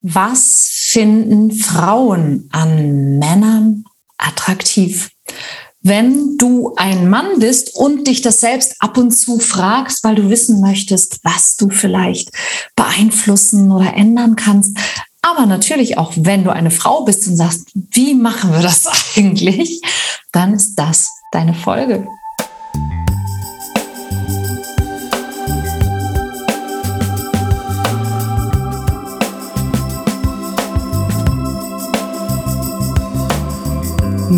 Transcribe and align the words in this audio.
Was 0.00 0.68
finden 0.90 1.52
Frauen 1.52 2.48
an 2.52 3.18
Männern 3.18 3.84
attraktiv? 4.16 5.10
Wenn 5.80 6.36
du 6.38 6.74
ein 6.76 7.08
Mann 7.08 7.38
bist 7.38 7.74
und 7.74 8.06
dich 8.06 8.20
das 8.20 8.40
selbst 8.40 8.74
ab 8.80 8.98
und 8.98 9.12
zu 9.12 9.38
fragst, 9.38 10.02
weil 10.04 10.16
du 10.16 10.28
wissen 10.28 10.60
möchtest, 10.60 11.20
was 11.24 11.56
du 11.56 11.70
vielleicht 11.70 12.30
beeinflussen 12.74 13.70
oder 13.70 13.94
ändern 13.94 14.36
kannst, 14.36 14.76
aber 15.22 15.46
natürlich 15.46 15.98
auch, 15.98 16.12
wenn 16.16 16.44
du 16.44 16.52
eine 16.52 16.70
Frau 16.70 17.04
bist 17.04 17.26
und 17.26 17.36
sagst, 17.36 17.70
wie 17.74 18.14
machen 18.14 18.52
wir 18.52 18.62
das 18.62 18.86
eigentlich, 19.16 19.80
dann 20.32 20.54
ist 20.54 20.74
das 20.76 21.08
deine 21.32 21.54
Folge. 21.54 22.06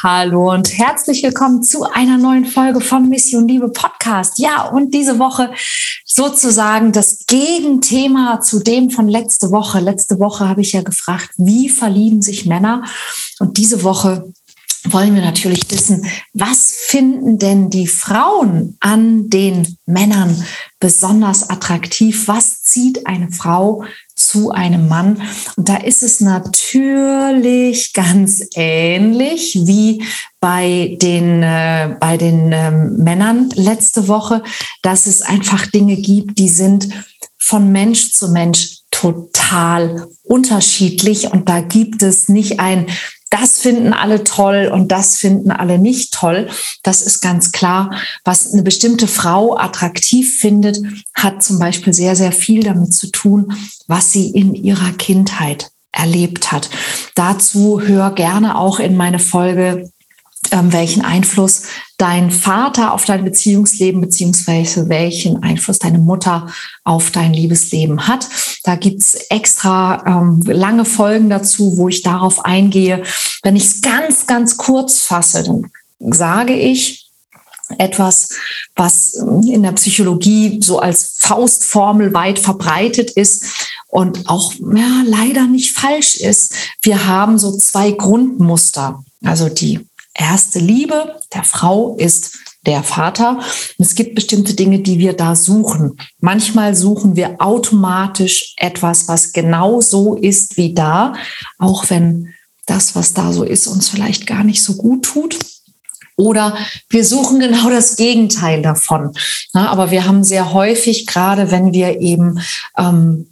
Hallo 0.00 0.52
und 0.52 0.78
herzlich 0.78 1.24
willkommen 1.24 1.64
zu 1.64 1.82
einer 1.82 2.18
neuen 2.18 2.44
Folge 2.44 2.80
vom 2.80 3.08
Mission 3.08 3.48
Liebe 3.48 3.68
Podcast. 3.68 4.38
Ja, 4.38 4.68
und 4.68 4.94
diese 4.94 5.18
Woche 5.18 5.50
sozusagen 6.04 6.92
das 6.92 7.26
Gegenthema 7.26 8.40
zu 8.40 8.60
dem 8.60 8.90
von 8.90 9.08
letzte 9.08 9.50
Woche. 9.50 9.80
Letzte 9.80 10.20
Woche 10.20 10.48
habe 10.48 10.60
ich 10.60 10.72
ja 10.72 10.82
gefragt, 10.82 11.30
wie 11.36 11.68
verlieben 11.68 12.22
sich 12.22 12.46
Männer? 12.46 12.84
Und 13.40 13.56
diese 13.56 13.82
Woche 13.82 14.32
wollen 14.84 15.14
wir 15.14 15.22
natürlich 15.22 15.70
wissen, 15.70 16.06
was 16.32 16.72
finden 16.72 17.38
denn 17.38 17.70
die 17.70 17.86
Frauen 17.86 18.76
an 18.80 19.28
den 19.30 19.76
Männern 19.86 20.44
besonders 20.80 21.50
attraktiv? 21.50 22.28
Was 22.28 22.62
zieht 22.62 23.06
eine 23.06 23.30
Frau 23.30 23.84
zu 24.18 24.50
einem 24.50 24.88
Mann. 24.88 25.22
Und 25.56 25.68
da 25.68 25.76
ist 25.76 26.02
es 26.02 26.20
natürlich 26.20 27.92
ganz 27.92 28.44
ähnlich 28.54 29.56
wie 29.62 30.04
bei 30.40 30.98
den, 31.00 31.42
äh, 31.42 31.96
bei 32.00 32.16
den 32.16 32.50
ähm, 32.52 32.96
Männern 32.96 33.48
letzte 33.54 34.08
Woche, 34.08 34.42
dass 34.82 35.06
es 35.06 35.22
einfach 35.22 35.66
Dinge 35.66 35.96
gibt, 35.96 36.38
die 36.38 36.48
sind 36.48 36.88
von 37.38 37.70
Mensch 37.70 38.12
zu 38.12 38.28
Mensch 38.30 38.80
total 38.90 40.08
unterschiedlich. 40.24 41.32
Und 41.32 41.48
da 41.48 41.60
gibt 41.60 42.02
es 42.02 42.28
nicht 42.28 42.58
ein 42.58 42.86
das 43.30 43.58
finden 43.58 43.92
alle 43.92 44.24
toll 44.24 44.70
und 44.72 44.90
das 44.90 45.16
finden 45.16 45.50
alle 45.50 45.78
nicht 45.78 46.14
toll. 46.14 46.48
Das 46.82 47.02
ist 47.02 47.20
ganz 47.20 47.52
klar. 47.52 47.90
Was 48.24 48.52
eine 48.52 48.62
bestimmte 48.62 49.06
Frau 49.06 49.56
attraktiv 49.56 50.38
findet, 50.38 50.80
hat 51.14 51.42
zum 51.42 51.58
Beispiel 51.58 51.92
sehr, 51.92 52.16
sehr 52.16 52.32
viel 52.32 52.62
damit 52.62 52.94
zu 52.94 53.10
tun, 53.10 53.52
was 53.86 54.12
sie 54.12 54.30
in 54.30 54.54
ihrer 54.54 54.92
Kindheit 54.92 55.70
erlebt 55.92 56.52
hat. 56.52 56.70
Dazu 57.14 57.80
hör 57.80 58.12
gerne 58.12 58.56
auch 58.56 58.78
in 58.78 58.96
meine 58.96 59.18
Folge 59.18 59.90
ähm, 60.50 60.72
welchen 60.72 61.04
Einfluss 61.04 61.64
dein 61.98 62.30
Vater 62.30 62.94
auf 62.94 63.04
dein 63.04 63.24
Beziehungsleben 63.24 64.00
beziehungsweise 64.00 64.88
welchen 64.88 65.42
Einfluss 65.42 65.78
deine 65.78 65.98
Mutter 65.98 66.46
auf 66.84 67.10
dein 67.10 67.34
Liebesleben 67.34 68.06
hat. 68.06 68.28
Da 68.68 68.76
gibt's 68.76 69.14
extra 69.30 70.04
ähm, 70.06 70.42
lange 70.44 70.84
Folgen 70.84 71.30
dazu, 71.30 71.78
wo 71.78 71.88
ich 71.88 72.02
darauf 72.02 72.44
eingehe. 72.44 73.02
Wenn 73.42 73.56
ich 73.56 73.64
es 73.64 73.80
ganz, 73.80 74.26
ganz 74.26 74.58
kurz 74.58 74.98
fasse, 75.00 75.42
dann 75.42 75.70
sage 75.98 76.52
ich, 76.52 77.08
etwas, 77.78 78.28
was 78.76 79.14
in 79.14 79.62
der 79.62 79.72
Psychologie 79.72 80.60
so 80.62 80.80
als 80.80 81.16
Faustformel 81.18 82.12
weit 82.12 82.38
verbreitet 82.38 83.10
ist 83.10 83.70
und 83.86 84.28
auch 84.28 84.52
ja, 84.52 85.02
leider 85.06 85.46
nicht 85.46 85.72
falsch 85.72 86.16
ist. 86.16 86.52
Wir 86.82 87.06
haben 87.06 87.38
so 87.38 87.56
zwei 87.56 87.92
Grundmuster. 87.92 89.02
Also 89.24 89.48
die 89.48 89.80
erste 90.12 90.58
Liebe 90.58 91.18
der 91.32 91.44
Frau 91.44 91.96
ist 91.96 92.38
der 92.68 92.82
Vater. 92.82 93.40
Es 93.78 93.94
gibt 93.94 94.14
bestimmte 94.14 94.54
Dinge, 94.54 94.80
die 94.80 94.98
wir 94.98 95.14
da 95.14 95.34
suchen. 95.34 95.96
Manchmal 96.20 96.76
suchen 96.76 97.16
wir 97.16 97.36
automatisch 97.40 98.54
etwas, 98.58 99.08
was 99.08 99.32
genau 99.32 99.80
so 99.80 100.14
ist 100.14 100.58
wie 100.58 100.74
da, 100.74 101.14
auch 101.58 101.88
wenn 101.88 102.34
das, 102.66 102.94
was 102.94 103.14
da 103.14 103.32
so 103.32 103.42
ist, 103.42 103.66
uns 103.66 103.88
vielleicht 103.88 104.26
gar 104.26 104.44
nicht 104.44 104.62
so 104.62 104.74
gut 104.74 105.06
tut. 105.06 105.38
Oder 106.16 106.58
wir 106.90 107.04
suchen 107.06 107.40
genau 107.40 107.70
das 107.70 107.96
Gegenteil 107.96 108.60
davon. 108.60 109.12
aber 109.54 109.90
wir 109.90 110.04
haben 110.04 110.22
sehr 110.22 110.52
häufig, 110.52 111.06
gerade 111.06 111.50
wenn 111.50 111.72
wir 111.72 112.00
eben 112.00 112.38
ähm, 112.76 113.28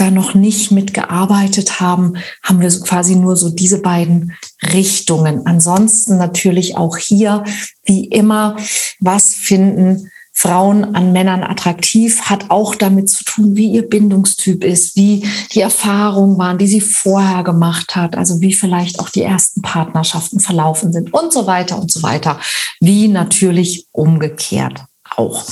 da 0.00 0.10
noch 0.10 0.34
nicht 0.34 0.70
mitgearbeitet 0.70 1.80
haben, 1.80 2.14
haben 2.42 2.60
wir 2.60 2.70
quasi 2.80 3.16
nur 3.16 3.36
so 3.36 3.50
diese 3.50 3.82
beiden 3.82 4.32
Richtungen. 4.72 5.46
Ansonsten 5.46 6.16
natürlich 6.16 6.76
auch 6.76 6.96
hier, 6.96 7.44
wie 7.84 8.06
immer, 8.06 8.56
was 9.00 9.34
finden 9.34 10.10
Frauen 10.32 10.94
an 10.94 11.12
Männern 11.12 11.42
attraktiv, 11.42 12.22
hat 12.22 12.50
auch 12.50 12.74
damit 12.74 13.10
zu 13.10 13.24
tun, 13.24 13.56
wie 13.56 13.72
ihr 13.72 13.86
Bindungstyp 13.86 14.64
ist, 14.64 14.96
wie 14.96 15.28
die 15.52 15.60
Erfahrungen 15.60 16.38
waren, 16.38 16.56
die 16.56 16.66
sie 16.66 16.80
vorher 16.80 17.44
gemacht 17.44 17.94
hat, 17.94 18.16
also 18.16 18.40
wie 18.40 18.54
vielleicht 18.54 19.00
auch 19.00 19.10
die 19.10 19.22
ersten 19.22 19.60
Partnerschaften 19.60 20.40
verlaufen 20.40 20.94
sind 20.94 21.12
und 21.12 21.32
so 21.32 21.46
weiter 21.46 21.78
und 21.78 21.92
so 21.92 22.02
weiter, 22.02 22.40
wie 22.80 23.08
natürlich 23.08 23.86
umgekehrt 23.92 24.84
auch. 25.14 25.44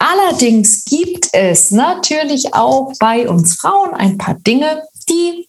Allerdings 0.00 0.86
gibt 0.86 1.28
es 1.34 1.70
natürlich 1.70 2.54
auch 2.54 2.94
bei 2.98 3.28
uns 3.28 3.56
Frauen 3.56 3.92
ein 3.92 4.16
paar 4.16 4.34
Dinge, 4.34 4.82
die 5.10 5.46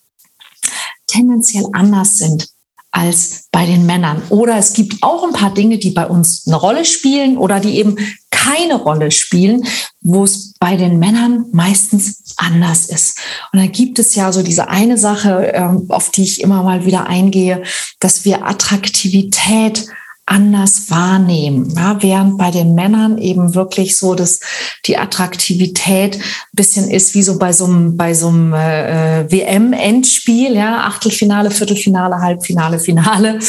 tendenziell 1.07 1.65
anders 1.71 2.17
sind 2.17 2.49
als 2.91 3.47
bei 3.53 3.65
den 3.65 3.85
Männern. 3.85 4.21
Oder 4.27 4.57
es 4.57 4.73
gibt 4.73 5.01
auch 5.03 5.23
ein 5.23 5.31
paar 5.31 5.53
Dinge, 5.53 5.77
die 5.77 5.91
bei 5.91 6.05
uns 6.05 6.45
eine 6.45 6.57
Rolle 6.57 6.83
spielen 6.83 7.37
oder 7.37 7.61
die 7.61 7.77
eben 7.77 7.95
keine 8.29 8.75
Rolle 8.75 9.11
spielen, 9.11 9.65
wo 10.01 10.25
es 10.25 10.53
bei 10.59 10.75
den 10.75 10.99
Männern 10.99 11.45
meistens 11.53 12.35
anders 12.35 12.87
ist. 12.87 13.19
Und 13.53 13.59
da 13.59 13.67
gibt 13.67 13.99
es 13.99 14.15
ja 14.15 14.33
so 14.33 14.43
diese 14.43 14.67
eine 14.67 14.97
Sache, 14.97 15.51
ähm, 15.53 15.85
auf 15.87 16.09
die 16.09 16.23
ich 16.23 16.41
immer 16.41 16.61
mal 16.61 16.85
wieder 16.85 17.07
eingehe, 17.07 17.63
dass 18.01 18.25
wir 18.25 18.45
Attraktivität 18.45 19.87
anders 20.31 20.89
wahrnehmen. 20.89 21.73
Ja, 21.75 22.01
während 22.01 22.37
bei 22.37 22.51
den 22.51 22.73
Männern 22.73 23.17
eben 23.17 23.53
wirklich 23.53 23.97
so, 23.97 24.15
dass 24.15 24.39
die 24.85 24.97
Attraktivität 24.97 26.15
ein 26.15 26.21
bisschen 26.53 26.89
ist 26.89 27.13
wie 27.13 27.21
so 27.21 27.37
bei 27.37 27.51
so 27.51 27.65
einem, 27.65 27.97
bei 27.97 28.13
so 28.13 28.29
einem 28.29 28.53
äh, 28.53 29.29
WM-Endspiel, 29.29 30.55
ja, 30.55 30.85
Achtelfinale, 30.85 31.51
Viertelfinale, 31.51 32.19
Halbfinale, 32.19 32.79
Finale, 32.79 33.39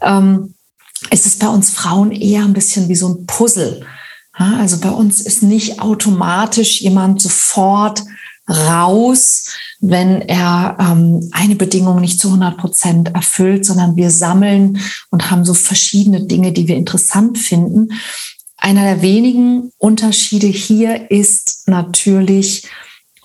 ähm, 0.00 0.54
ist 1.10 1.26
es 1.26 1.38
bei 1.38 1.48
uns 1.48 1.70
Frauen 1.70 2.10
eher 2.10 2.42
ein 2.44 2.54
bisschen 2.54 2.88
wie 2.88 2.96
so 2.96 3.08
ein 3.08 3.26
Puzzle. 3.26 3.84
Ja, 4.38 4.56
also 4.60 4.78
bei 4.78 4.90
uns 4.90 5.20
ist 5.20 5.42
nicht 5.42 5.80
automatisch 5.82 6.80
jemand 6.80 7.20
sofort 7.20 8.02
raus, 8.48 9.44
wenn 9.80 10.22
er 10.22 10.76
ähm, 10.78 11.28
eine 11.32 11.56
Bedingung 11.56 12.00
nicht 12.00 12.20
zu 12.20 12.28
100 12.28 12.58
Prozent 12.58 13.14
erfüllt, 13.14 13.64
sondern 13.64 13.96
wir 13.96 14.10
sammeln 14.10 14.78
und 15.10 15.30
haben 15.30 15.44
so 15.44 15.54
verschiedene 15.54 16.24
Dinge, 16.24 16.52
die 16.52 16.68
wir 16.68 16.76
interessant 16.76 17.38
finden. 17.38 17.88
Einer 18.58 18.82
der 18.82 19.02
wenigen 19.02 19.72
Unterschiede 19.78 20.46
hier 20.46 21.10
ist 21.10 21.66
natürlich 21.66 22.68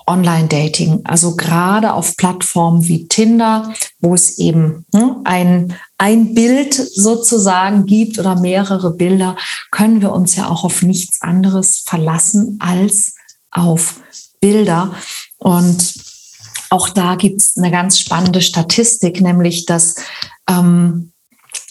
Online-Dating. 0.08 1.02
Also 1.04 1.36
gerade 1.36 1.94
auf 1.94 2.16
Plattformen 2.16 2.88
wie 2.88 3.08
Tinder, 3.08 3.74
wo 4.00 4.14
es 4.14 4.38
eben 4.38 4.86
hm, 4.94 5.22
ein, 5.24 5.74
ein 5.98 6.34
Bild 6.36 6.74
sozusagen 6.74 7.86
gibt 7.86 8.20
oder 8.20 8.40
mehrere 8.40 8.94
Bilder, 8.94 9.36
können 9.72 10.02
wir 10.02 10.12
uns 10.12 10.36
ja 10.36 10.48
auch 10.48 10.64
auf 10.64 10.84
nichts 10.84 11.22
anderes 11.22 11.84
verlassen 11.86 12.58
als 12.62 13.16
auf 13.52 14.00
Bilder. 14.40 14.94
Und 15.38 16.05
auch 16.70 16.90
da 16.90 17.16
gibt 17.16 17.42
es 17.42 17.58
eine 17.58 17.72
ganz 17.72 18.00
spannende 18.00 18.42
Statistik, 18.42 19.22
nämlich 19.22 19.66
dass, 19.66 19.96
ähm, 20.50 21.14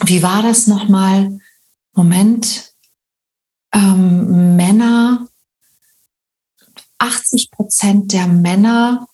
wie 0.05 0.23
war 0.23 0.43
das 0.43 0.67
nochmal? 0.67 1.38
Moment, 1.93 2.73
ähm, 3.73 4.56
Männer, 4.56 5.29
80 6.99 7.50
Prozent 7.50 8.12
der 8.12 8.26
Männer 8.26 9.06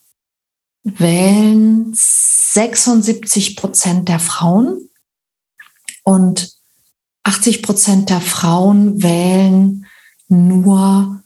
wählen 0.82 1.92
76 1.94 3.56
Prozent 3.56 4.08
der 4.08 4.20
Frauen 4.20 4.88
und 6.04 6.52
80 7.22 7.62
Prozent 7.62 8.10
der 8.10 8.20
Frauen 8.20 9.02
wählen 9.02 9.86
nur 10.28 11.22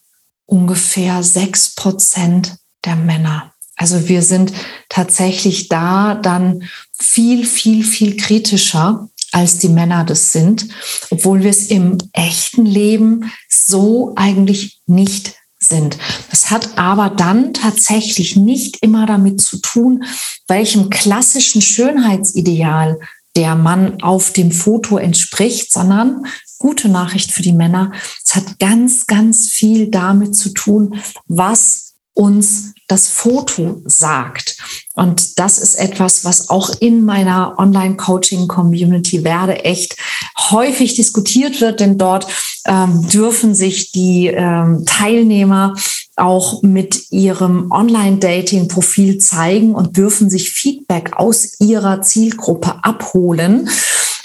ungefähr 0.46 1.22
sechs 1.22 1.74
Prozent 1.74 2.58
der 2.84 2.96
Männer. 2.96 3.53
Also 3.76 4.08
wir 4.08 4.22
sind 4.22 4.52
tatsächlich 4.88 5.68
da 5.68 6.14
dann 6.14 6.64
viel, 6.92 7.44
viel, 7.44 7.84
viel 7.84 8.16
kritischer 8.16 9.08
als 9.32 9.58
die 9.58 9.68
Männer 9.68 10.04
das 10.04 10.32
sind, 10.32 10.68
obwohl 11.10 11.42
wir 11.42 11.50
es 11.50 11.66
im 11.66 11.98
echten 12.12 12.64
Leben 12.64 13.32
so 13.48 14.12
eigentlich 14.14 14.80
nicht 14.86 15.34
sind. 15.58 15.98
Das 16.30 16.50
hat 16.50 16.78
aber 16.78 17.10
dann 17.10 17.52
tatsächlich 17.52 18.36
nicht 18.36 18.78
immer 18.82 19.06
damit 19.06 19.40
zu 19.40 19.58
tun, 19.58 20.04
welchem 20.46 20.90
klassischen 20.90 21.62
Schönheitsideal 21.62 23.00
der 23.34 23.56
Mann 23.56 24.00
auf 24.02 24.32
dem 24.32 24.52
Foto 24.52 24.98
entspricht, 24.98 25.72
sondern 25.72 26.26
gute 26.58 26.88
Nachricht 26.88 27.32
für 27.32 27.42
die 27.42 27.52
Männer. 27.52 27.92
Es 28.24 28.36
hat 28.36 28.58
ganz, 28.60 29.06
ganz 29.06 29.48
viel 29.48 29.88
damit 29.90 30.36
zu 30.36 30.50
tun, 30.50 31.02
was 31.26 31.93
uns 32.14 32.74
das 32.88 33.08
Foto 33.08 33.82
sagt. 33.86 34.56
Und 34.94 35.38
das 35.38 35.58
ist 35.58 35.74
etwas, 35.74 36.24
was 36.24 36.50
auch 36.50 36.70
in 36.80 37.04
meiner 37.04 37.58
Online-Coaching-Community 37.58 39.24
werde 39.24 39.64
echt 39.64 39.96
häufig 40.50 40.94
diskutiert 40.94 41.60
wird, 41.60 41.80
denn 41.80 41.98
dort 41.98 42.26
ähm, 42.66 43.06
dürfen 43.08 43.54
sich 43.54 43.90
die 43.92 44.26
ähm, 44.28 44.84
Teilnehmer 44.86 45.74
auch 46.16 46.62
mit 46.62 47.10
ihrem 47.10 47.72
Online-Dating-Profil 47.72 49.18
zeigen 49.18 49.74
und 49.74 49.96
dürfen 49.96 50.30
sich 50.30 50.50
Feedback 50.50 51.14
aus 51.16 51.58
ihrer 51.60 52.02
Zielgruppe 52.02 52.84
abholen. 52.84 53.68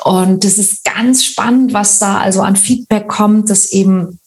Und 0.03 0.45
es 0.45 0.57
ist 0.57 0.83
ganz 0.83 1.25
spannend, 1.25 1.73
was 1.73 1.99
da 1.99 2.19
also 2.19 2.41
an 2.41 2.55
Feedback 2.55 3.07
kommt, 3.07 3.49
dass 3.49 3.71
eben 3.71 4.18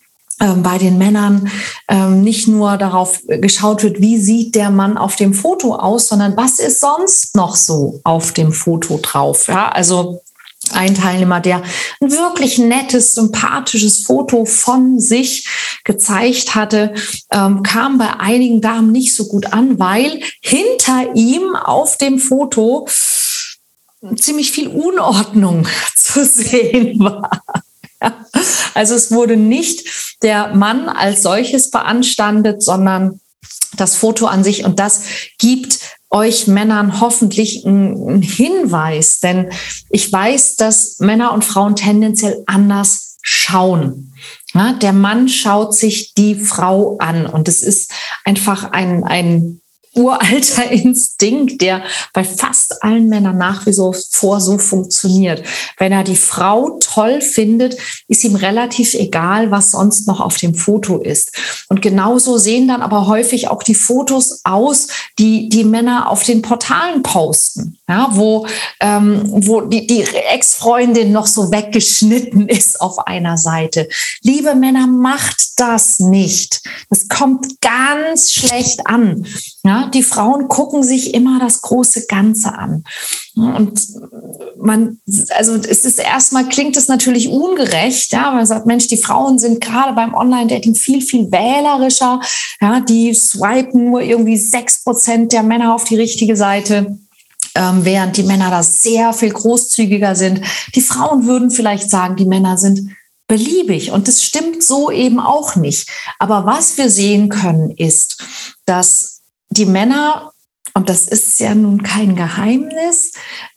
bei 0.63 0.79
den 0.79 0.99
Männern 0.99 1.51
ähm, 1.89 2.23
nicht 2.23 2.49
nur 2.49 2.77
darauf 2.77 3.21
geschaut 3.27 3.83
wird, 3.83 4.01
wie 4.01 4.19
sieht 4.19 4.55
der 4.55 4.71
Mann 4.71 4.97
auf 4.97 5.17
dem 5.17 5.35
Foto 5.35 5.77
aus, 5.77 6.09
sondern 6.09 6.37
was 6.37 6.59
ist 6.59 6.81
sonst 6.81 7.37
noch 7.37 7.57
so 7.57 8.01
auf 8.05 8.33
dem 8.33 8.53
Foto 8.53 8.99
drauf. 9.01 9.47
Ja, 9.49 9.69
also 9.69 10.23
ein 10.71 10.95
Teilnehmer, 10.95 11.41
der 11.41 11.63
ein 12.01 12.11
wirklich 12.11 12.59
nettes, 12.59 13.15
sympathisches 13.15 14.05
Foto 14.05 14.45
von 14.45 15.01
sich 15.01 15.49
gezeigt 15.85 16.55
hatte, 16.55 16.95
ähm, 17.31 17.63
kam 17.63 17.99
bei 17.99 18.11
einigen 18.19 18.61
Damen 18.61 18.93
nicht 18.93 19.15
so 19.15 19.27
gut 19.27 19.53
an, 19.53 19.79
weil 19.79 20.21
hinter 20.41 21.15
ihm 21.15 21.57
auf 21.57 21.99
dem 21.99 22.19
Foto 22.19 22.87
ziemlich 24.17 24.53
viel 24.53 24.69
Unordnung 24.69 25.67
zu 25.97 26.25
sehen 26.25 26.99
war. 27.01 27.43
Also 28.75 28.95
es 28.95 29.11
wurde 29.11 29.37
nicht 29.37 30.17
der 30.23 30.55
Mann 30.55 30.89
als 30.89 31.23
solches 31.23 31.71
beanstandet, 31.71 32.63
sondern 32.63 33.21
das 33.77 33.97
Foto 33.97 34.27
an 34.27 34.45
sich. 34.45 34.65
Und 34.65 34.79
das 34.79 35.03
gibt 35.39 35.79
euch 36.11 36.47
Männern 36.47 37.01
hoffentlich 37.01 37.67
einen 37.67 38.23
Hinweis, 38.23 39.21
denn 39.21 39.51
ich 39.89 40.13
weiß, 40.13 40.57
dass 40.57 40.99
Männer 40.99 41.33
und 41.33 41.45
Frauen 41.45 41.75
tendenziell 41.75 42.43
anders 42.47 43.17
schauen. 43.23 44.13
Ja, 44.53 44.75
der 44.75 44.93
Mann 44.93 45.29
schaut 45.29 45.75
sich 45.75 46.13
die 46.15 46.35
Frau 46.35 46.99
an 46.99 47.27
und 47.27 47.49
es 47.49 47.63
ist 47.63 47.93
einfach 48.25 48.73
ein, 48.73 49.05
ein 49.05 49.62
uralter 49.95 50.71
Instinkt, 50.71 51.61
der 51.61 51.83
bei 52.13 52.25
fast 52.25 52.83
allen 52.83 53.09
Männern 53.09 53.39
nach 53.39 53.67
wie 53.67 53.73
vor 53.73 54.41
so 54.41 54.59
funktioniert. 54.59 55.43
Wenn 55.79 55.93
er 55.93 56.05
die 56.05 56.17
Frau 56.17 56.79
toll 56.81 57.21
findet, 57.21 57.77
ist 58.09 58.25
ihm 58.25 58.37
relativ 58.37 58.95
egal, 58.95 59.51
was 59.51 59.73
sonst 59.73 60.07
noch 60.07 60.21
auf 60.21 60.37
dem 60.37 60.55
Foto 60.55 60.99
ist. 60.99 61.33
Und 61.69 61.83
genauso 61.83 62.39
sehen 62.39 62.69
dann 62.69 62.83
aber 62.83 63.07
häufig 63.07 63.49
auch 63.49 63.63
die 63.63 63.75
Fotos 63.75 64.41
aus, 64.45 64.89
die 65.19 65.49
die 65.49 65.65
Männer 65.65 66.09
auf 66.09 66.23
den 66.23 66.43
Portalen 66.43 67.03
posten, 67.03 67.79
ja, 67.93 68.09
wo, 68.13 68.47
ähm, 68.81 69.23
wo 69.47 69.61
die, 69.61 69.87
die 69.87 70.03
Ex-Freundin 70.03 71.13
noch 71.13 71.27
so 71.27 71.53
weggeschnitten 71.53 72.49
ist 72.49 72.81
auf 72.81 73.07
einer 73.07 73.37
Seite. 73.37 73.87
Liebe 74.23 74.55
Männer, 74.55 74.87
macht 74.87 75.61
das 75.61 76.01
nicht. 76.01 76.63
Das 76.89 77.09
kommt 77.09 77.61
ganz 77.61 78.33
schlecht 78.33 78.87
an. 78.87 79.27
Ja, 79.63 79.91
die 79.93 80.03
Frauen 80.03 80.49
gucken 80.49 80.83
sich 80.83 81.13
immer 81.13 81.39
das 81.39 81.61
große 81.61 82.07
Ganze 82.07 82.55
an. 82.55 82.85
Und 83.37 83.81
man, 84.59 84.99
also 85.37 85.57
es 85.57 85.85
ist 85.85 85.99
erstmal 85.99 86.49
klingt 86.49 86.77
es 86.77 86.89
natürlich 86.89 87.29
ungerecht, 87.29 88.13
ja, 88.13 88.31
man 88.31 88.47
sagt, 88.47 88.67
Mensch, 88.67 88.89
die 88.89 88.97
Frauen 88.97 89.39
sind 89.39 89.61
gerade 89.61 89.93
beim 89.93 90.15
Online-Dating 90.15 90.75
viel, 90.75 91.03
viel 91.03 91.31
wählerischer. 91.31 92.21
Ja, 92.61 92.81
die 92.81 93.13
swipen 93.15 93.91
nur 93.91 94.01
irgendwie 94.01 94.39
sechs 94.39 94.83
Prozent 94.83 95.33
der 95.33 95.43
Männer 95.43 95.75
auf 95.75 95.85
die 95.85 95.97
richtige 95.97 96.37
Seite. 96.37 96.99
Ähm, 97.55 97.85
während 97.85 98.17
die 98.17 98.23
Männer 98.23 98.51
da 98.51 98.63
sehr 98.63 99.13
viel 99.13 99.31
großzügiger 99.31 100.15
sind. 100.15 100.41
Die 100.75 100.81
Frauen 100.81 101.27
würden 101.27 101.51
vielleicht 101.51 101.91
sagen, 101.91 102.17
die 102.17 102.25
Männer 102.25 102.57
sind 102.57 102.91
beliebig. 103.29 103.93
Und 103.93 104.09
das 104.09 104.23
stimmt 104.23 104.63
so 104.63 104.91
eben 104.91 105.21
auch 105.21 105.57
nicht. 105.57 105.89
Aber 106.19 106.47
was 106.47 106.77
wir 106.79 106.91
sehen 106.91 107.29
können, 107.29 107.71
ist, 107.71 108.23
dass 108.67 109.23
die 109.51 109.67
Männer, 109.67 110.33
und 110.75 110.89
das 110.89 111.09
ist 111.09 111.41
ja 111.41 111.55
nun 111.55 111.83
kein 111.83 112.17
Geheimnis, 112.17 113.13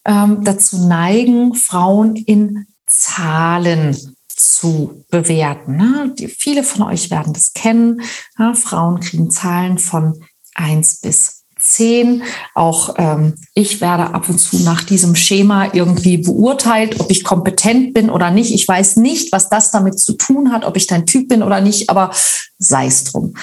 ähm, 0.06 0.44
dazu 0.44 0.88
neigen, 0.88 1.56
Frauen 1.56 2.15
in 2.15 2.68
Zahlen 2.86 3.98
zu 4.27 5.06
bewerten. 5.09 5.77
Ne? 5.77 6.13
Die, 6.18 6.27
viele 6.27 6.63
von 6.63 6.83
euch 6.83 7.09
werden 7.09 7.33
das 7.33 7.53
kennen. 7.53 8.01
Ja, 8.38 8.53
Frauen 8.53 9.00
kriegen 9.00 9.31
Zahlen 9.31 9.77
von 9.77 10.24
1 10.56 11.01
bis 11.01 11.35
10. 11.65 12.23
Auch 12.53 12.95
ähm, 12.97 13.33
ich 13.53 13.81
werde 13.81 14.13
ab 14.13 14.29
und 14.29 14.39
zu 14.39 14.59
nach 14.59 14.83
diesem 14.83 15.15
Schema 15.15 15.73
irgendwie 15.73 16.17
beurteilt, 16.17 17.00
ob 17.00 17.09
ich 17.09 17.23
kompetent 17.23 17.94
bin 17.94 18.09
oder 18.09 18.31
nicht. 18.31 18.53
Ich 18.53 18.67
weiß 18.67 18.97
nicht, 18.97 19.31
was 19.31 19.50
das 19.50 19.71
damit 19.71 20.00
zu 20.00 20.13
tun 20.13 20.51
hat, 20.51 20.65
ob 20.65 20.77
ich 20.77 20.88
dein 20.88 21.06
Typ 21.06 21.27
bin 21.27 21.44
oder 21.44 21.62
nicht, 21.62 21.89
aber 21.89 22.12
sei 22.57 22.88
es 22.88 23.06
drum. 23.06 23.33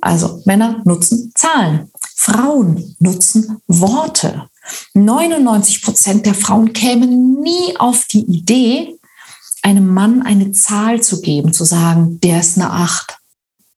Also 0.00 0.42
Männer 0.44 0.82
nutzen 0.84 1.32
Zahlen. 1.34 1.90
Frauen 2.14 2.96
nutzen 3.00 3.58
Worte. 3.66 4.48
99 4.94 5.82
Prozent 5.82 6.26
der 6.26 6.34
Frauen 6.34 6.72
kämen 6.72 7.40
nie 7.42 7.76
auf 7.78 8.06
die 8.06 8.24
Idee, 8.24 8.98
einem 9.62 9.88
Mann 9.88 10.22
eine 10.22 10.52
Zahl 10.52 11.02
zu 11.02 11.20
geben, 11.20 11.52
zu 11.52 11.64
sagen, 11.64 12.20
der 12.20 12.40
ist 12.40 12.56
eine 12.56 12.70
8 12.70 13.18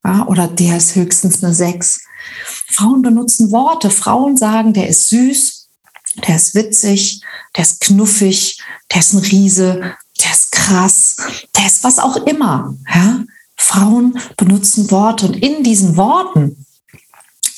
ja, 0.04 0.26
oder 0.28 0.48
der 0.48 0.78
ist 0.78 0.96
höchstens 0.96 1.44
eine 1.44 1.54
6. 1.54 2.02
Frauen 2.68 3.02
benutzen 3.02 3.52
Worte. 3.52 3.90
Frauen 3.90 4.38
sagen, 4.38 4.74
der 4.74 4.88
ist 4.88 5.10
süß, 5.10 5.70
der 6.28 6.36
ist 6.36 6.56
witzig, 6.56 7.22
der 7.56 7.64
ist 7.64 7.82
knuffig, 7.82 8.62
der 8.92 9.00
ist 9.00 9.14
ein 9.14 9.20
Riese, 9.20 9.96
der 10.24 10.32
ist 10.32 10.52
krass, 10.52 11.18
der 11.56 11.66
ist 11.66 11.84
was 11.84 12.00
auch 12.00 12.16
immer. 12.26 12.76
Ja? 12.94 13.24
Frauen 13.56 14.20
benutzen 14.38 14.90
Worte 14.92 15.28
und 15.28 15.36
in 15.36 15.64
diesen 15.64 15.98
Worten 15.98 16.66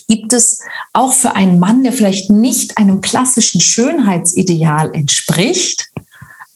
gibt 0.08 0.34
es 0.34 0.62
auch 0.92 1.14
für 1.14 1.36
einen 1.36 1.60
Mann, 1.60 1.84
der 1.84 1.94
vielleicht 1.94 2.32
nicht 2.32 2.78
einem 2.78 3.00
klassischen 3.00 3.62
Schönheitsideal 3.62 4.94
entspricht, 4.94 5.90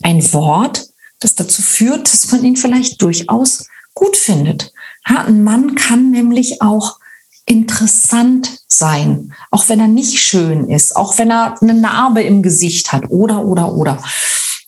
ein 0.01 0.33
Wort, 0.33 0.87
das 1.19 1.35
dazu 1.35 1.61
führt, 1.61 2.11
dass 2.11 2.31
man 2.31 2.43
ihn 2.43 2.57
vielleicht 2.57 3.01
durchaus 3.01 3.67
gut 3.93 4.17
findet. 4.17 4.72
Ja, 5.07 5.25
ein 5.25 5.43
Mann 5.43 5.75
kann 5.75 6.11
nämlich 6.11 6.61
auch 6.61 6.99
interessant 7.45 8.59
sein, 8.67 9.33
auch 9.51 9.67
wenn 9.67 9.79
er 9.79 9.87
nicht 9.87 10.19
schön 10.19 10.69
ist, 10.69 10.95
auch 10.95 11.17
wenn 11.17 11.29
er 11.29 11.61
eine 11.61 11.73
Narbe 11.73 12.21
im 12.21 12.41
Gesicht 12.41 12.91
hat 12.91 13.09
oder, 13.09 13.43
oder, 13.45 13.73
oder. 13.73 14.01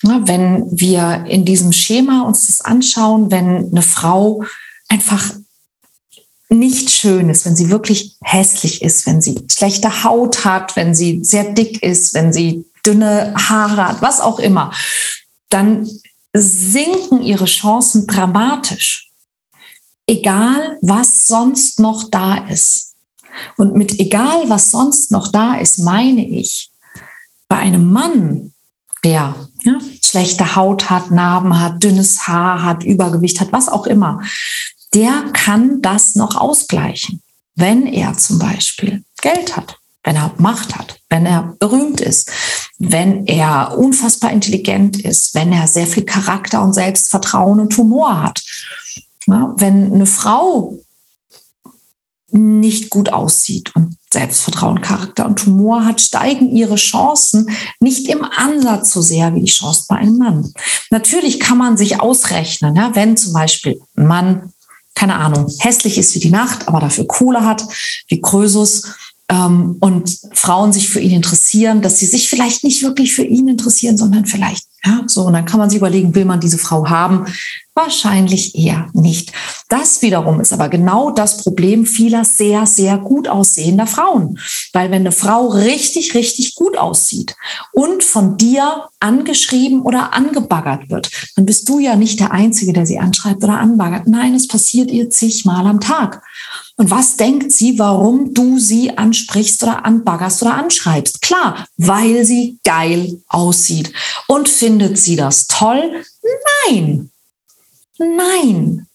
Ja, 0.03 0.27
wenn 0.27 0.65
wir 0.71 1.25
in 1.27 1.45
diesem 1.45 1.71
Schema 1.71 2.23
uns 2.23 2.47
das 2.47 2.61
anschauen, 2.61 3.31
wenn 3.31 3.71
eine 3.71 3.81
Frau 3.81 4.43
einfach 4.89 5.33
nicht 6.49 6.91
schön 6.91 7.29
ist, 7.29 7.45
wenn 7.45 7.55
sie 7.55 7.69
wirklich 7.69 8.17
hässlich 8.21 8.81
ist, 8.81 9.07
wenn 9.07 9.21
sie 9.21 9.45
schlechte 9.49 10.03
Haut 10.03 10.45
hat, 10.45 10.75
wenn 10.75 10.93
sie 10.93 11.23
sehr 11.23 11.53
dick 11.53 11.81
ist, 11.81 12.13
wenn 12.13 12.33
sie 12.33 12.65
dünne 12.85 13.33
Haare 13.35 13.87
hat, 13.87 14.01
was 14.01 14.21
auch 14.21 14.39
immer, 14.39 14.71
dann 15.49 15.89
sinken 16.33 17.23
ihre 17.23 17.45
Chancen 17.45 18.05
dramatisch 18.05 19.04
egal 20.07 20.77
was 20.81 21.27
sonst 21.27 21.79
noch 21.79 22.09
da 22.09 22.47
ist. 22.47 22.93
Und 23.57 23.75
mit 23.75 23.99
egal 23.99 24.49
was 24.49 24.71
sonst 24.71 25.11
noch 25.11 25.31
da 25.31 25.55
ist, 25.55 25.79
meine 25.79 26.25
ich, 26.25 26.71
bei 27.47 27.57
einem 27.57 27.91
Mann, 27.91 28.53
der 29.03 29.35
ja, 29.63 29.79
schlechte 30.03 30.55
Haut 30.55 30.89
hat, 30.89 31.11
Narben 31.11 31.59
hat, 31.59 31.83
dünnes 31.83 32.27
Haar 32.27 32.63
hat, 32.63 32.83
Übergewicht 32.83 33.39
hat, 33.39 33.51
was 33.51 33.67
auch 33.67 33.85
immer, 33.85 34.21
der 34.93 35.25
kann 35.33 35.81
das 35.81 36.15
noch 36.15 36.35
ausgleichen, 36.35 37.21
wenn 37.55 37.85
er 37.85 38.17
zum 38.17 38.39
Beispiel 38.39 39.03
Geld 39.21 39.57
hat, 39.57 39.77
wenn 40.03 40.15
er 40.15 40.33
Macht 40.37 40.75
hat, 40.75 40.99
wenn 41.09 41.25
er 41.25 41.55
berühmt 41.59 41.99
ist, 41.99 42.31
wenn 42.77 43.25
er 43.27 43.77
unfassbar 43.77 44.31
intelligent 44.31 45.01
ist, 45.01 45.35
wenn 45.35 45.51
er 45.51 45.67
sehr 45.67 45.87
viel 45.87 46.05
Charakter 46.05 46.63
und 46.63 46.73
Selbstvertrauen 46.73 47.59
und 47.59 47.75
Humor 47.77 48.21
hat. 48.21 48.41
Ja, 49.27 49.53
wenn 49.57 49.93
eine 49.93 50.05
Frau 50.05 50.77
nicht 52.31 52.89
gut 52.89 53.11
aussieht 53.13 53.75
und 53.75 53.97
Selbstvertrauen, 54.11 54.81
Charakter 54.81 55.25
und 55.25 55.45
Humor 55.45 55.85
hat, 55.85 56.01
steigen 56.01 56.55
ihre 56.55 56.75
Chancen 56.75 57.49
nicht 57.79 58.07
im 58.07 58.23
Ansatz 58.23 58.91
so 58.91 59.01
sehr 59.01 59.33
wie 59.35 59.41
die 59.41 59.51
Chance 59.51 59.85
bei 59.89 59.97
einem 59.97 60.17
Mann. 60.17 60.53
Natürlich 60.89 61.39
kann 61.39 61.57
man 61.57 61.77
sich 61.77 61.99
ausrechnen, 61.99 62.75
ja, 62.75 62.95
wenn 62.95 63.17
zum 63.17 63.33
Beispiel 63.33 63.81
ein 63.95 64.07
Mann, 64.07 64.53
keine 64.95 65.15
Ahnung, 65.15 65.51
hässlich 65.59 65.97
ist 65.97 66.15
wie 66.15 66.19
die 66.19 66.29
Nacht, 66.29 66.67
aber 66.67 66.79
dafür 66.79 67.05
Kohle 67.07 67.45
hat, 67.45 67.65
wie 68.07 68.21
Krösus, 68.21 68.83
ähm, 69.27 69.77
und 69.79 70.19
Frauen 70.33 70.71
sich 70.71 70.87
für 70.89 70.99
ihn 70.99 71.11
interessieren, 71.11 71.81
dass 71.81 71.99
sie 71.99 72.05
sich 72.05 72.29
vielleicht 72.29 72.63
nicht 72.63 72.83
wirklich 72.83 73.13
für 73.13 73.23
ihn 73.23 73.47
interessieren, 73.47 73.97
sondern 73.97 74.25
vielleicht, 74.25 74.67
ja, 74.83 75.01
so. 75.07 75.23
Und 75.23 75.33
dann 75.33 75.45
kann 75.45 75.59
man 75.59 75.69
sich 75.69 75.77
überlegen, 75.77 76.13
will 76.13 76.25
man 76.25 76.39
diese 76.39 76.59
Frau 76.59 76.87
haben? 76.87 77.25
Wahrscheinlich 77.73 78.55
eher 78.55 78.87
nicht. 78.93 79.33
Das 79.67 80.01
wiederum 80.01 80.39
ist 80.39 80.53
aber 80.53 80.69
genau 80.69 81.09
das 81.09 81.43
Problem 81.43 81.85
vieler 81.85 82.23
sehr, 82.23 82.67
sehr 82.67 82.97
gut 82.99 83.27
aussehender 83.27 83.87
Frauen. 83.87 84.39
Weil 84.73 84.91
wenn 84.91 85.01
eine 85.01 85.11
Frau 85.11 85.47
richtig, 85.47 86.13
richtig 86.13 86.55
gut 86.55 86.77
aussieht 86.77 87.35
und 87.73 88.03
von 88.03 88.37
dir 88.37 88.85
angeschrieben 88.99 89.81
oder 89.81 90.13
angebaggert 90.13 90.89
wird, 90.89 91.09
dann 91.35 91.45
bist 91.45 91.67
du 91.67 91.79
ja 91.79 91.95
nicht 91.95 92.19
der 92.19 92.31
Einzige, 92.31 92.73
der 92.73 92.85
sie 92.85 92.99
anschreibt 92.99 93.43
oder 93.43 93.59
anbaggert. 93.59 94.07
Nein, 94.07 94.35
es 94.35 94.47
passiert 94.47 94.91
ihr 94.91 95.09
zigmal 95.09 95.65
am 95.65 95.79
Tag. 95.79 96.21
Und 96.77 96.91
was 96.91 97.15
denkt 97.15 97.53
sie, 97.53 97.79
warum 97.79 98.33
du 98.33 98.59
sie 98.59 98.97
ansprichst 98.97 99.63
oder 99.63 99.85
anbaggerst 99.85 100.41
oder 100.41 100.55
anschreibst? 100.55 101.21
Klar, 101.21 101.67
weil 101.77 102.25
sie 102.25 102.59
geil 102.65 103.21
aussieht. 103.27 103.93
Und 104.27 104.49
findet 104.49 104.97
sie 104.97 105.15
das 105.15 105.47
toll? 105.47 106.03
Nein. 106.67 107.11
Nein. 107.97 108.87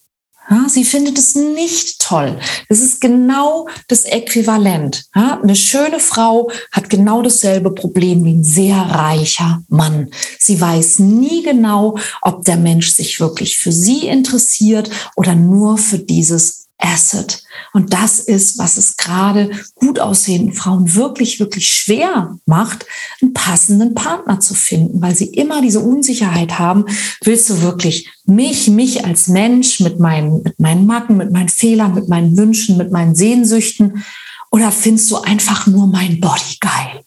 Ja, 0.50 0.68
sie 0.68 0.84
findet 0.84 1.16
es 1.16 1.36
nicht 1.36 2.00
toll. 2.00 2.36
Das 2.68 2.80
ist 2.80 3.00
genau 3.00 3.68
das 3.86 4.04
Äquivalent. 4.04 5.04
Ja, 5.14 5.40
eine 5.40 5.54
schöne 5.54 6.00
Frau 6.00 6.50
hat 6.72 6.90
genau 6.90 7.22
dasselbe 7.22 7.70
Problem 7.70 8.24
wie 8.24 8.32
ein 8.32 8.42
sehr 8.42 8.76
reicher 8.76 9.62
Mann. 9.68 10.10
Sie 10.40 10.60
weiß 10.60 10.98
nie 10.98 11.44
genau, 11.44 11.96
ob 12.20 12.44
der 12.44 12.56
Mensch 12.56 12.92
sich 12.92 13.20
wirklich 13.20 13.58
für 13.58 13.70
sie 13.70 14.08
interessiert 14.08 14.90
oder 15.14 15.36
nur 15.36 15.78
für 15.78 16.00
dieses 16.00 16.66
Asset. 16.80 17.42
Und 17.72 17.92
das 17.92 18.18
ist, 18.18 18.58
was 18.58 18.76
es 18.76 18.96
gerade 18.96 19.50
gut 19.74 20.00
aussehenden 20.00 20.52
Frauen 20.52 20.94
wirklich, 20.94 21.38
wirklich 21.38 21.68
schwer 21.68 22.36
macht, 22.46 22.86
einen 23.20 23.32
passenden 23.32 23.94
Partner 23.94 24.40
zu 24.40 24.54
finden, 24.54 25.00
weil 25.00 25.14
sie 25.14 25.26
immer 25.26 25.62
diese 25.62 25.80
Unsicherheit 25.80 26.58
haben. 26.58 26.86
Willst 27.22 27.48
du 27.50 27.62
wirklich 27.62 28.10
mich, 28.24 28.68
mich 28.68 29.04
als 29.04 29.28
Mensch 29.28 29.80
mit 29.80 30.00
meinen, 30.00 30.42
mit 30.42 30.58
meinen 30.58 30.86
Macken, 30.86 31.16
mit 31.16 31.30
meinen 31.30 31.48
Fehlern, 31.48 31.94
mit 31.94 32.08
meinen 32.08 32.36
Wünschen, 32.36 32.76
mit 32.76 32.90
meinen 32.90 33.14
Sehnsüchten? 33.14 34.04
Oder 34.50 34.72
findest 34.72 35.10
du 35.10 35.18
einfach 35.18 35.66
nur 35.66 35.86
mein 35.86 36.20
Body 36.20 36.56
geil? 36.60 37.04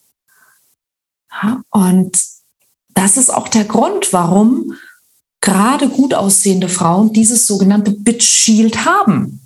Ja, 1.41 1.61
und 1.71 2.17
das 2.93 3.17
ist 3.17 3.33
auch 3.33 3.47
der 3.47 3.65
Grund, 3.65 4.13
warum 4.13 4.73
gerade 5.41 5.89
gut 5.89 6.13
aussehende 6.13 6.69
Frauen 6.69 7.11
dieses 7.11 7.47
sogenannte 7.47 7.91
Bitch 7.91 8.23
Shield 8.23 8.85
haben 8.85 9.42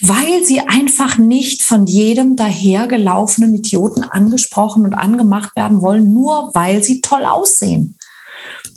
weil 0.00 0.44
sie 0.44 0.60
einfach 0.60 1.18
nicht 1.18 1.62
von 1.62 1.86
jedem 1.86 2.36
dahergelaufenen 2.36 3.54
Idioten 3.54 4.04
angesprochen 4.04 4.84
und 4.84 4.94
angemacht 4.94 5.56
werden 5.56 5.80
wollen, 5.80 6.12
nur 6.12 6.54
weil 6.54 6.82
sie 6.82 7.00
toll 7.00 7.24
aussehen. 7.24 7.96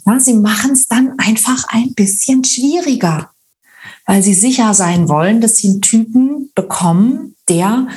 Ja, 0.06 0.18
sie 0.18 0.34
machen 0.34 0.72
es 0.72 0.86
dann 0.86 1.18
einfach 1.18 1.64
ein 1.68 1.92
bisschen 1.94 2.42
schwieriger, 2.44 3.30
weil 4.06 4.22
sie 4.22 4.34
sicher 4.34 4.72
sein 4.72 5.08
wollen, 5.08 5.40
dass 5.40 5.56
sie 5.56 5.68
einen 5.68 5.82
Typen 5.82 6.50
bekommen, 6.54 7.36
der 7.48 7.88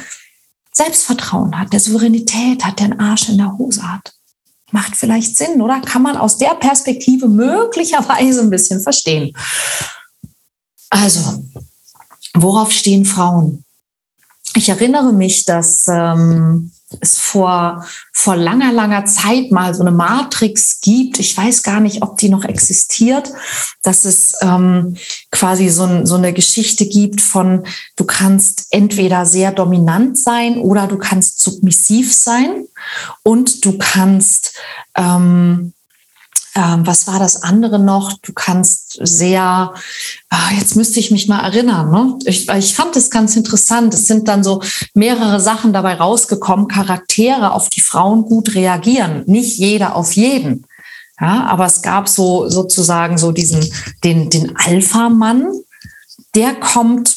Selbstvertrauen 0.73 1.57
hat, 1.57 1.73
der 1.73 1.79
Souveränität 1.79 2.65
hat, 2.65 2.79
der 2.79 2.87
einen 2.87 2.99
Arsch 2.99 3.29
in 3.29 3.37
der 3.37 3.57
Hose 3.57 3.83
hat. 3.83 4.13
Macht 4.71 4.95
vielleicht 4.95 5.37
Sinn, 5.37 5.61
oder? 5.61 5.81
Kann 5.81 6.01
man 6.01 6.15
aus 6.15 6.37
der 6.37 6.55
Perspektive 6.55 7.27
möglicherweise 7.27 8.41
ein 8.41 8.49
bisschen 8.49 8.81
verstehen. 8.81 9.35
Also, 10.89 11.43
Worauf 12.41 12.71
stehen 12.71 13.05
Frauen? 13.05 13.63
Ich 14.55 14.69
erinnere 14.69 15.13
mich, 15.13 15.45
dass 15.45 15.85
ähm, 15.87 16.71
es 16.99 17.17
vor, 17.17 17.85
vor 18.11 18.35
langer, 18.35 18.73
langer 18.73 19.05
Zeit 19.05 19.51
mal 19.51 19.73
so 19.73 19.81
eine 19.81 19.91
Matrix 19.91 20.81
gibt. 20.81 21.19
Ich 21.19 21.37
weiß 21.37 21.63
gar 21.63 21.79
nicht, 21.79 22.01
ob 22.01 22.17
die 22.17 22.29
noch 22.29 22.43
existiert, 22.43 23.31
dass 23.81 24.05
es 24.05 24.33
ähm, 24.41 24.97
quasi 25.31 25.69
so, 25.69 26.05
so 26.05 26.15
eine 26.15 26.33
Geschichte 26.33 26.85
gibt 26.85 27.21
von, 27.21 27.65
du 27.95 28.03
kannst 28.03 28.65
entweder 28.71 29.25
sehr 29.25 29.51
dominant 29.51 30.17
sein 30.17 30.57
oder 30.57 30.87
du 30.87 30.97
kannst 30.97 31.39
submissiv 31.39 32.13
sein 32.13 32.65
und 33.23 33.63
du 33.63 33.77
kannst 33.77 34.57
ähm, 34.97 35.73
ähm, 36.55 36.85
was 36.85 37.07
war 37.07 37.19
das 37.19 37.43
andere 37.43 37.79
noch? 37.79 38.13
Du 38.21 38.33
kannst 38.33 38.99
sehr, 39.01 39.73
äh, 40.29 40.57
jetzt 40.57 40.75
müsste 40.75 40.99
ich 40.99 41.11
mich 41.11 41.27
mal 41.27 41.39
erinnern, 41.39 41.91
ne? 41.91 42.19
ich, 42.25 42.49
ich 42.49 42.75
fand 42.75 42.95
es 42.95 43.09
ganz 43.09 43.35
interessant. 43.35 43.93
Es 43.93 44.07
sind 44.07 44.27
dann 44.27 44.43
so 44.43 44.61
mehrere 44.93 45.39
Sachen 45.39 45.71
dabei 45.71 45.95
rausgekommen, 45.95 46.67
Charaktere, 46.67 47.53
auf 47.53 47.69
die 47.69 47.81
Frauen 47.81 48.23
gut 48.23 48.55
reagieren. 48.55 49.23
Nicht 49.27 49.57
jeder 49.57 49.95
auf 49.95 50.13
jeden. 50.13 50.65
Ja, 51.19 51.45
aber 51.45 51.67
es 51.67 51.81
gab 51.81 52.09
so 52.09 52.49
sozusagen 52.49 53.17
so 53.17 53.31
diesen, 53.31 53.71
den, 54.03 54.29
den 54.29 54.57
Alpha-Mann, 54.57 55.53
der 56.35 56.55
kommt 56.55 57.15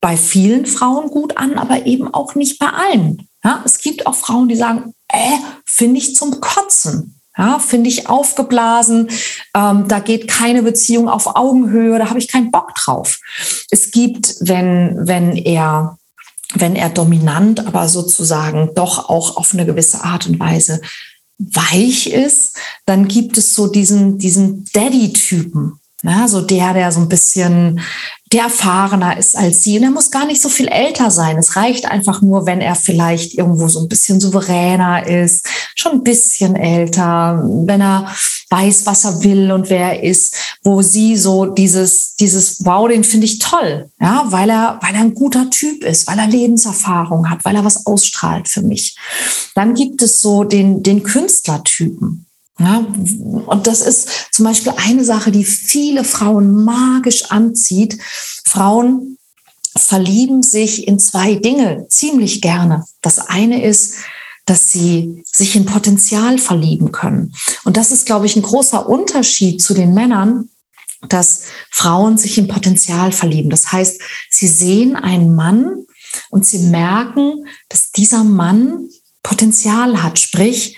bei 0.00 0.16
vielen 0.16 0.64
Frauen 0.64 1.10
gut 1.10 1.36
an, 1.36 1.58
aber 1.58 1.86
eben 1.86 2.12
auch 2.14 2.34
nicht 2.34 2.58
bei 2.58 2.68
allen. 2.68 3.28
Ja, 3.44 3.62
es 3.64 3.78
gibt 3.78 4.06
auch 4.06 4.14
Frauen, 4.14 4.48
die 4.48 4.56
sagen, 4.56 4.94
äh, 5.08 5.38
finde 5.64 5.98
ich 5.98 6.14
zum 6.14 6.40
Kotzen. 6.40 7.19
Ja, 7.36 7.58
finde 7.58 7.88
ich 7.88 8.08
aufgeblasen. 8.08 9.08
Ähm, 9.54 9.86
da 9.86 10.00
geht 10.00 10.28
keine 10.28 10.62
Beziehung 10.62 11.08
auf 11.08 11.36
Augenhöhe. 11.36 11.98
Da 11.98 12.08
habe 12.08 12.18
ich 12.18 12.28
keinen 12.28 12.50
Bock 12.50 12.74
drauf. 12.74 13.18
Es 13.70 13.92
gibt, 13.92 14.34
wenn, 14.40 15.06
wenn 15.06 15.36
er, 15.36 15.96
wenn 16.54 16.74
er 16.74 16.90
dominant, 16.90 17.66
aber 17.66 17.88
sozusagen 17.88 18.70
doch 18.74 19.08
auch 19.08 19.36
auf 19.36 19.52
eine 19.52 19.64
gewisse 19.64 20.02
Art 20.02 20.26
und 20.26 20.40
Weise 20.40 20.80
weich 21.38 22.08
ist, 22.08 22.58
dann 22.84 23.08
gibt 23.08 23.38
es 23.38 23.54
so 23.54 23.68
diesen, 23.68 24.18
diesen 24.18 24.64
Daddy-Typen. 24.72 25.80
Ja, 26.02 26.28
so 26.28 26.40
der, 26.40 26.74
der 26.74 26.92
so 26.92 27.00
ein 27.00 27.08
bisschen 27.08 27.80
der 28.32 28.44
erfahrener 28.44 29.18
ist 29.18 29.36
als 29.36 29.62
sie. 29.62 29.76
Und 29.76 29.84
er 29.84 29.90
muss 29.90 30.10
gar 30.10 30.24
nicht 30.24 30.40
so 30.40 30.48
viel 30.48 30.68
älter 30.68 31.10
sein. 31.10 31.36
Es 31.36 31.56
reicht 31.56 31.90
einfach 31.90 32.22
nur, 32.22 32.46
wenn 32.46 32.60
er 32.60 32.76
vielleicht 32.76 33.34
irgendwo 33.34 33.66
so 33.68 33.80
ein 33.80 33.88
bisschen 33.88 34.20
souveräner 34.20 35.06
ist, 35.06 35.48
schon 35.74 35.92
ein 35.92 36.04
bisschen 36.04 36.54
älter, 36.54 37.42
wenn 37.44 37.80
er 37.80 38.14
weiß, 38.50 38.86
was 38.86 39.04
er 39.04 39.22
will 39.22 39.50
und 39.50 39.68
wer 39.70 39.94
er 39.94 40.02
ist, 40.02 40.58
wo 40.62 40.82
sie 40.82 41.16
so 41.16 41.46
dieses, 41.46 42.14
dieses, 42.16 42.64
wow, 42.64 42.88
den 42.88 43.04
finde 43.04 43.26
ich 43.26 43.38
toll. 43.40 43.90
Ja, 44.00 44.24
weil 44.28 44.50
er, 44.50 44.78
weil 44.80 44.94
er 44.94 45.00
ein 45.00 45.14
guter 45.14 45.50
Typ 45.50 45.82
ist, 45.82 46.06
weil 46.06 46.18
er 46.18 46.26
Lebenserfahrung 46.26 47.30
hat, 47.30 47.44
weil 47.44 47.56
er 47.56 47.64
was 47.64 47.86
ausstrahlt 47.86 48.48
für 48.48 48.62
mich. 48.62 48.96
Dann 49.54 49.74
gibt 49.74 50.02
es 50.02 50.20
so 50.20 50.44
den, 50.44 50.82
den 50.82 51.02
Künstlertypen. 51.02 52.26
Ja, 52.60 52.86
und 53.46 53.66
das 53.66 53.80
ist 53.80 54.32
zum 54.32 54.44
Beispiel 54.44 54.72
eine 54.76 55.04
Sache, 55.04 55.32
die 55.32 55.44
viele 55.44 56.04
Frauen 56.04 56.64
magisch 56.64 57.30
anzieht. 57.30 57.98
Frauen 58.44 59.16
verlieben 59.76 60.42
sich 60.42 60.86
in 60.86 60.98
zwei 60.98 61.36
Dinge 61.36 61.86
ziemlich 61.88 62.42
gerne. 62.42 62.84
Das 63.00 63.18
eine 63.18 63.64
ist, 63.64 63.94
dass 64.44 64.72
sie 64.72 65.22
sich 65.24 65.56
in 65.56 65.64
Potenzial 65.64 66.38
verlieben 66.38 66.92
können. 66.92 67.34
Und 67.64 67.76
das 67.76 67.92
ist, 67.92 68.04
glaube 68.04 68.26
ich, 68.26 68.36
ein 68.36 68.42
großer 68.42 68.86
Unterschied 68.88 69.62
zu 69.62 69.72
den 69.72 69.94
Männern, 69.94 70.50
dass 71.08 71.44
Frauen 71.70 72.18
sich 72.18 72.36
in 72.36 72.48
Potenzial 72.48 73.12
verlieben. 73.12 73.48
Das 73.48 73.72
heißt, 73.72 74.02
sie 74.28 74.48
sehen 74.48 74.96
einen 74.96 75.34
Mann 75.34 75.86
und 76.28 76.44
sie 76.44 76.58
merken, 76.58 77.46
dass 77.70 77.92
dieser 77.92 78.22
Mann 78.22 78.88
Potenzial 79.22 80.02
hat, 80.02 80.18
sprich, 80.18 80.76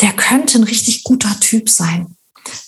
der 0.00 0.12
könnte 0.12 0.58
ein 0.58 0.64
richtig 0.64 1.04
guter 1.04 1.38
Typ 1.40 1.68
sein. 1.68 2.16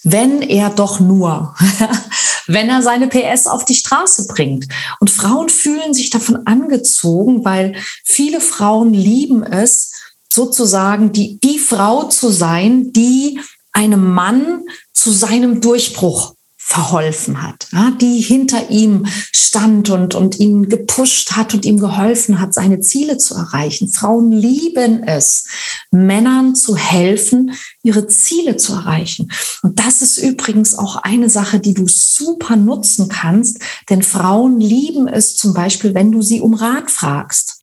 Wenn 0.05 0.43
er 0.43 0.71
doch 0.71 1.01
nur, 1.01 1.55
wenn 2.47 2.69
er 2.69 2.83
seine 2.83 3.09
PS 3.09 3.47
auf 3.47 3.65
die 3.65 3.75
Straße 3.75 4.27
bringt. 4.27 4.67
Und 5.01 5.11
Frauen 5.11 5.49
fühlen 5.49 5.95
sich 5.95 6.11
davon 6.11 6.47
angezogen, 6.47 7.45
weil 7.45 7.75
viele 8.05 8.41
Frauen 8.41 8.93
lieben 8.93 9.43
es, 9.43 9.93
sozusagen 10.33 11.13
die, 11.13 11.39
die 11.41 11.59
Frau 11.59 12.05
zu 12.05 12.31
sein, 12.31 12.93
die 12.93 13.41
einem 13.73 14.13
Mann 14.13 14.63
zu 14.93 15.11
seinem 15.11 15.61
Durchbruch 15.61 16.35
verholfen 16.65 17.43
hat, 17.43 17.67
ja, 17.73 17.91
die 17.91 18.21
hinter 18.21 18.71
ihm 18.71 19.05
stand 19.33 19.91
und, 19.91 20.15
und 20.15 20.39
ihn 20.39 20.69
gepusht 20.69 21.33
hat 21.33 21.53
und 21.53 21.67
ihm 21.67 21.79
geholfen 21.79 22.41
hat, 22.41 22.55
seine 22.55 22.81
Ziele 22.81 23.19
zu 23.19 23.35
erreichen. 23.35 23.89
Frauen 23.89 24.31
lieben 24.31 25.03
es, 25.03 25.45
Männern 25.91 26.55
zu 26.55 26.77
helfen, 26.77 27.53
ihre 27.83 28.07
Ziele 28.07 28.57
zu 28.57 28.73
erreichen. 28.75 29.31
Und 29.63 29.81
das 29.81 30.01
ist 30.01 30.17
übrigens 30.19 30.79
auch 30.79 30.97
eine 30.97 31.29
Sache, 31.29 31.59
die 31.61 31.75
du 31.75 31.87
super 31.89 32.57
nutzen 32.57 33.09
kannst, 33.09 33.59
denn 33.91 34.03
Frauen 34.03 34.59
lieben 34.59 35.09
es 35.09 35.37
zum 35.37 35.53
Beispiel, 35.53 35.95
wenn 35.95 36.13
du 36.13 36.23
sie 36.23 36.41
um 36.41 36.55
Rat 36.55 36.91
fragst. 36.91 37.59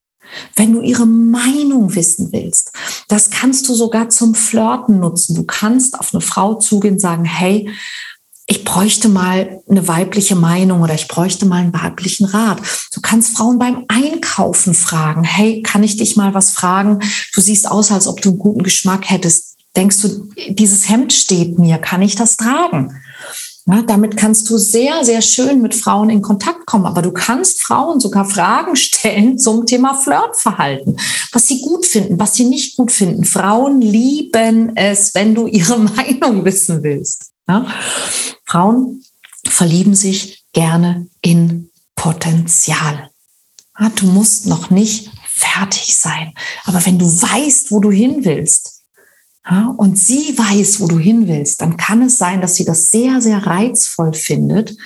Wenn 0.55 0.73
du 0.73 0.81
ihre 0.81 1.07
Meinung 1.07 1.95
wissen 1.95 2.31
willst, 2.31 2.71
das 3.07 3.31
kannst 3.31 3.67
du 3.67 3.73
sogar 3.73 4.09
zum 4.09 4.35
Flirten 4.35 4.99
nutzen. 4.99 5.33
Du 5.35 5.43
kannst 5.43 5.99
auf 5.99 6.13
eine 6.13 6.21
Frau 6.21 6.53
zugehen 6.55 6.95
und 6.95 6.99
sagen, 6.99 7.25
hey, 7.25 7.71
ich 8.49 8.65
bräuchte 8.65 9.09
mal 9.09 9.61
eine 9.69 9.87
weibliche 9.87 10.35
Meinung 10.35 10.81
oder 10.81 10.95
ich 10.95 11.07
bräuchte 11.07 11.45
mal 11.45 11.61
einen 11.61 11.73
weiblichen 11.73 12.25
Rat. 12.25 12.59
Du 12.91 12.99
kannst 12.99 13.37
Frauen 13.37 13.59
beim 13.59 13.85
Einkaufen 13.87 14.73
fragen. 14.73 15.23
Hey, 15.23 15.61
kann 15.61 15.83
ich 15.83 15.97
dich 15.97 16.15
mal 16.15 16.33
was 16.33 16.49
fragen? 16.49 16.99
Du 17.35 17.41
siehst 17.41 17.69
aus, 17.69 17.91
als 17.91 18.07
ob 18.07 18.21
du 18.21 18.29
einen 18.29 18.39
guten 18.39 18.63
Geschmack 18.63 19.07
hättest. 19.07 19.55
Denkst 19.75 20.01
du, 20.01 20.29
dieses 20.49 20.89
Hemd 20.89 21.13
steht 21.13 21.59
mir, 21.59 21.77
kann 21.77 22.01
ich 22.01 22.15
das 22.15 22.37
tragen? 22.37 22.99
Ja, 23.67 23.83
damit 23.83 24.17
kannst 24.17 24.49
du 24.49 24.57
sehr, 24.57 25.05
sehr 25.05 25.21
schön 25.21 25.61
mit 25.61 25.75
Frauen 25.75 26.09
in 26.09 26.23
Kontakt 26.23 26.65
kommen. 26.65 26.87
Aber 26.87 27.03
du 27.03 27.11
kannst 27.11 27.61
Frauen 27.61 27.99
sogar 27.99 28.25
Fragen 28.25 28.75
stellen 28.75 29.37
zum 29.37 29.67
Thema 29.67 29.93
Flirtverhalten, 29.93 30.99
was 31.31 31.47
sie 31.47 31.61
gut 31.61 31.85
finden, 31.85 32.19
was 32.19 32.33
sie 32.33 32.45
nicht 32.45 32.77
gut 32.77 32.91
finden. 32.91 33.25
Frauen 33.25 33.79
lieben 33.79 34.75
es, 34.75 35.13
wenn 35.13 35.35
du 35.35 35.45
ihre 35.45 35.77
Meinung 35.77 36.43
wissen 36.45 36.81
willst. 36.81 37.28
Ja? 37.49 37.65
Frauen 38.45 39.03
verlieben 39.45 39.95
sich 39.95 40.45
gerne 40.53 41.09
in 41.21 41.71
Potenzial. 41.95 43.09
Ja, 43.77 43.89
du 43.89 44.05
musst 44.05 44.45
noch 44.45 44.69
nicht 44.69 45.09
fertig 45.25 45.97
sein, 45.97 46.33
aber 46.65 46.85
wenn 46.85 46.99
du 46.99 47.05
weißt, 47.05 47.71
wo 47.71 47.79
du 47.79 47.91
hin 47.91 48.23
willst, 48.23 48.83
ja, 49.49 49.73
und 49.77 49.97
sie 49.97 50.37
weiß, 50.37 50.79
wo 50.79 50.87
du 50.87 50.99
hin 50.99 51.27
willst, 51.27 51.61
dann 51.61 51.75
kann 51.75 52.03
es 52.03 52.17
sein, 52.17 52.39
dass 52.39 52.55
sie 52.55 52.65
das 52.65 52.91
sehr, 52.91 53.19
sehr 53.19 53.47
reizvoll 53.47 54.13
findet. 54.13 54.77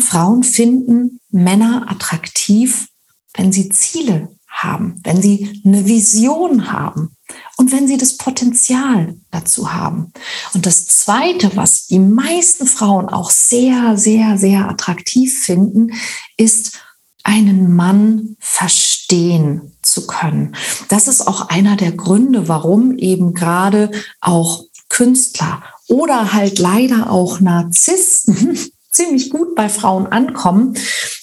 Frauen 0.00 0.42
finden 0.42 1.20
Männer 1.30 1.86
attraktiv, 1.88 2.88
wenn 3.34 3.52
sie 3.52 3.68
Ziele 3.70 4.28
haben, 4.48 5.00
wenn 5.04 5.22
sie 5.22 5.62
eine 5.64 5.86
Vision 5.86 6.70
haben 6.72 7.15
und 7.56 7.72
wenn 7.72 7.88
sie 7.88 7.96
das 7.96 8.16
Potenzial 8.16 9.16
dazu 9.30 9.72
haben. 9.72 10.12
Und 10.54 10.66
das 10.66 10.86
Zweite, 10.86 11.56
was 11.56 11.86
die 11.86 11.98
meisten 11.98 12.66
Frauen 12.66 13.08
auch 13.08 13.30
sehr, 13.30 13.96
sehr, 13.96 14.38
sehr 14.38 14.68
attraktiv 14.68 15.42
finden, 15.42 15.92
ist 16.36 16.78
einen 17.24 17.74
Mann 17.74 18.36
verstehen 18.38 19.76
zu 19.82 20.06
können. 20.06 20.54
Das 20.88 21.08
ist 21.08 21.26
auch 21.26 21.48
einer 21.48 21.76
der 21.76 21.92
Gründe, 21.92 22.48
warum 22.48 22.96
eben 22.98 23.34
gerade 23.34 23.90
auch 24.20 24.64
Künstler 24.88 25.62
oder 25.88 26.32
halt 26.32 26.58
leider 26.58 27.10
auch 27.10 27.40
Narzissten 27.40 28.58
ziemlich 28.90 29.30
gut 29.30 29.54
bei 29.56 29.68
Frauen 29.68 30.06
ankommen, 30.06 30.78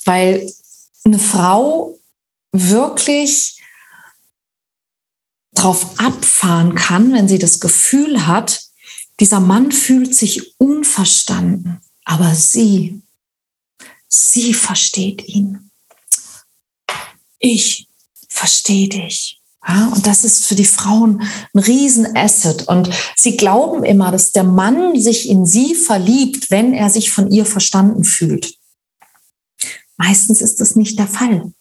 weil 0.05 0.51
eine 1.05 1.19
Frau 1.19 1.97
wirklich 2.51 3.62
drauf 5.53 5.99
abfahren 5.99 6.75
kann, 6.75 7.13
wenn 7.13 7.27
sie 7.27 7.39
das 7.39 7.59
Gefühl 7.59 8.27
hat, 8.27 8.61
dieser 9.19 9.39
Mann 9.39 9.71
fühlt 9.71 10.15
sich 10.15 10.59
unverstanden, 10.59 11.79
aber 12.03 12.33
sie, 12.33 13.01
sie 14.07 14.53
versteht 14.53 15.27
ihn. 15.27 15.69
Ich 17.39 17.87
verstehe 18.27 18.89
dich. 18.89 19.39
Ja, 19.65 19.87
und 19.87 20.05
das 20.07 20.25
ist 20.25 20.45
für 20.45 20.55
die 20.55 20.65
Frauen 20.65 21.21
ein 21.53 21.59
Riesenasset. 21.59 22.67
Und 22.67 22.89
sie 23.15 23.37
glauben 23.37 23.83
immer, 23.83 24.11
dass 24.11 24.31
der 24.31 24.43
Mann 24.43 24.99
sich 24.99 25.29
in 25.29 25.45
sie 25.45 25.73
verliebt, 25.75 26.51
wenn 26.51 26.73
er 26.73 26.89
sich 26.89 27.11
von 27.11 27.31
ihr 27.31 27.45
verstanden 27.45 28.03
fühlt. 28.03 28.57
Meistens 29.95 30.41
ist 30.41 30.59
das 30.59 30.75
nicht 30.75 30.99
der 30.99 31.07
Fall. 31.07 31.53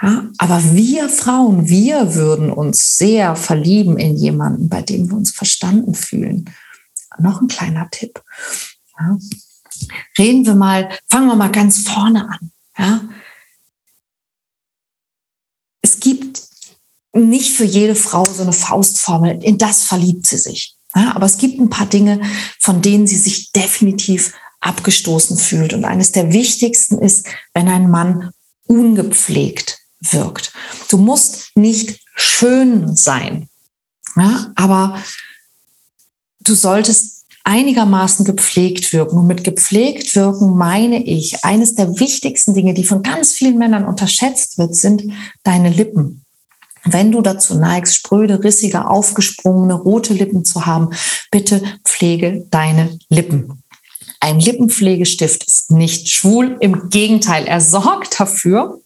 Ja, 0.00 0.28
aber 0.38 0.62
wir 0.74 1.08
Frauen, 1.08 1.68
wir 1.68 2.14
würden 2.14 2.52
uns 2.52 2.96
sehr 2.96 3.34
verlieben 3.34 3.98
in 3.98 4.16
jemanden, 4.16 4.68
bei 4.68 4.80
dem 4.82 5.10
wir 5.10 5.16
uns 5.16 5.32
verstanden 5.32 5.94
fühlen. 5.94 6.48
Noch 7.18 7.40
ein 7.40 7.48
kleiner 7.48 7.88
Tipp. 7.90 8.22
Ja. 8.98 9.18
Reden 10.16 10.46
wir 10.46 10.54
mal, 10.54 10.88
fangen 11.08 11.26
wir 11.26 11.34
mal 11.34 11.50
ganz 11.50 11.82
vorne 11.82 12.28
an. 12.28 12.52
Ja. 12.78 13.00
Es 15.82 15.98
gibt 15.98 16.42
nicht 17.12 17.52
für 17.52 17.64
jede 17.64 17.96
Frau 17.96 18.24
so 18.24 18.42
eine 18.42 18.52
Faustformel, 18.52 19.42
in 19.42 19.58
das 19.58 19.82
verliebt 19.82 20.26
sie 20.26 20.38
sich. 20.38 20.76
Ja, 20.94 21.14
aber 21.16 21.26
es 21.26 21.38
gibt 21.38 21.58
ein 21.58 21.70
paar 21.70 21.86
Dinge, 21.86 22.20
von 22.60 22.82
denen 22.82 23.06
sie 23.06 23.16
sich 23.16 23.50
definitiv 23.50 24.32
abgestoßen 24.60 25.38
fühlt. 25.38 25.72
Und 25.72 25.84
eines 25.84 26.12
der 26.12 26.32
wichtigsten 26.32 26.98
ist, 26.98 27.26
wenn 27.52 27.68
ein 27.68 27.90
Mann 27.90 28.30
ungepflegt 28.66 29.77
wirkt. 30.00 30.52
Du 30.88 30.98
musst 30.98 31.50
nicht 31.54 32.00
schön 32.14 32.96
sein, 32.96 33.48
ja, 34.16 34.52
aber 34.54 35.02
du 36.40 36.54
solltest 36.54 37.18
einigermaßen 37.48 38.26
gepflegt 38.26 38.92
wirken. 38.92 39.18
Und 39.18 39.26
mit 39.26 39.42
gepflegt 39.42 40.14
wirken 40.14 40.56
meine 40.56 41.02
ich, 41.02 41.44
eines 41.44 41.74
der 41.74 41.98
wichtigsten 41.98 42.52
Dinge, 42.52 42.74
die 42.74 42.84
von 42.84 43.02
ganz 43.02 43.32
vielen 43.32 43.56
Männern 43.56 43.86
unterschätzt 43.86 44.58
wird, 44.58 44.74
sind 44.76 45.04
deine 45.44 45.70
Lippen. 45.70 46.24
Wenn 46.84 47.10
du 47.10 47.22
dazu 47.22 47.54
neigst, 47.54 47.96
spröde, 47.96 48.44
rissige, 48.44 48.88
aufgesprungene, 48.88 49.74
rote 49.74 50.14
Lippen 50.14 50.44
zu 50.44 50.66
haben, 50.66 50.90
bitte 51.30 51.62
pflege 51.84 52.46
deine 52.50 52.98
Lippen. 53.08 53.62
Ein 54.20 54.40
Lippenpflegestift 54.40 55.44
ist 55.44 55.70
nicht 55.70 56.08
schwul. 56.08 56.56
Im 56.60 56.90
Gegenteil, 56.90 57.46
er 57.46 57.60
sorgt 57.60 58.20
dafür, 58.20 58.80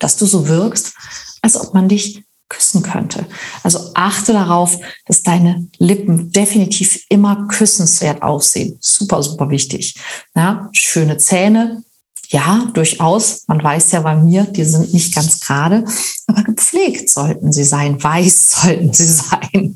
dass 0.00 0.16
du 0.16 0.26
so 0.26 0.48
wirkst, 0.48 0.94
als 1.42 1.56
ob 1.56 1.72
man 1.74 1.88
dich 1.88 2.24
küssen 2.48 2.82
könnte. 2.82 3.24
Also 3.62 3.92
achte 3.94 4.32
darauf, 4.32 4.76
dass 5.06 5.22
deine 5.22 5.68
Lippen 5.78 6.32
definitiv 6.32 7.04
immer 7.08 7.46
küssenswert 7.46 8.22
aussehen. 8.22 8.76
Super, 8.80 9.22
super 9.22 9.48
wichtig. 9.48 9.94
Ja, 10.34 10.68
schöne 10.72 11.16
Zähne. 11.16 11.82
Ja, 12.28 12.68
durchaus. 12.74 13.44
Man 13.46 13.62
weiß 13.62 13.92
ja 13.92 14.00
bei 14.00 14.16
mir, 14.16 14.44
die 14.44 14.64
sind 14.64 14.92
nicht 14.92 15.14
ganz 15.14 15.40
gerade, 15.40 15.84
aber 16.26 16.42
gepflegt 16.42 17.08
sollten 17.08 17.52
sie 17.52 17.64
sein. 17.64 18.02
Weiß 18.02 18.50
sollten 18.62 18.92
sie 18.92 19.06
sein. 19.06 19.74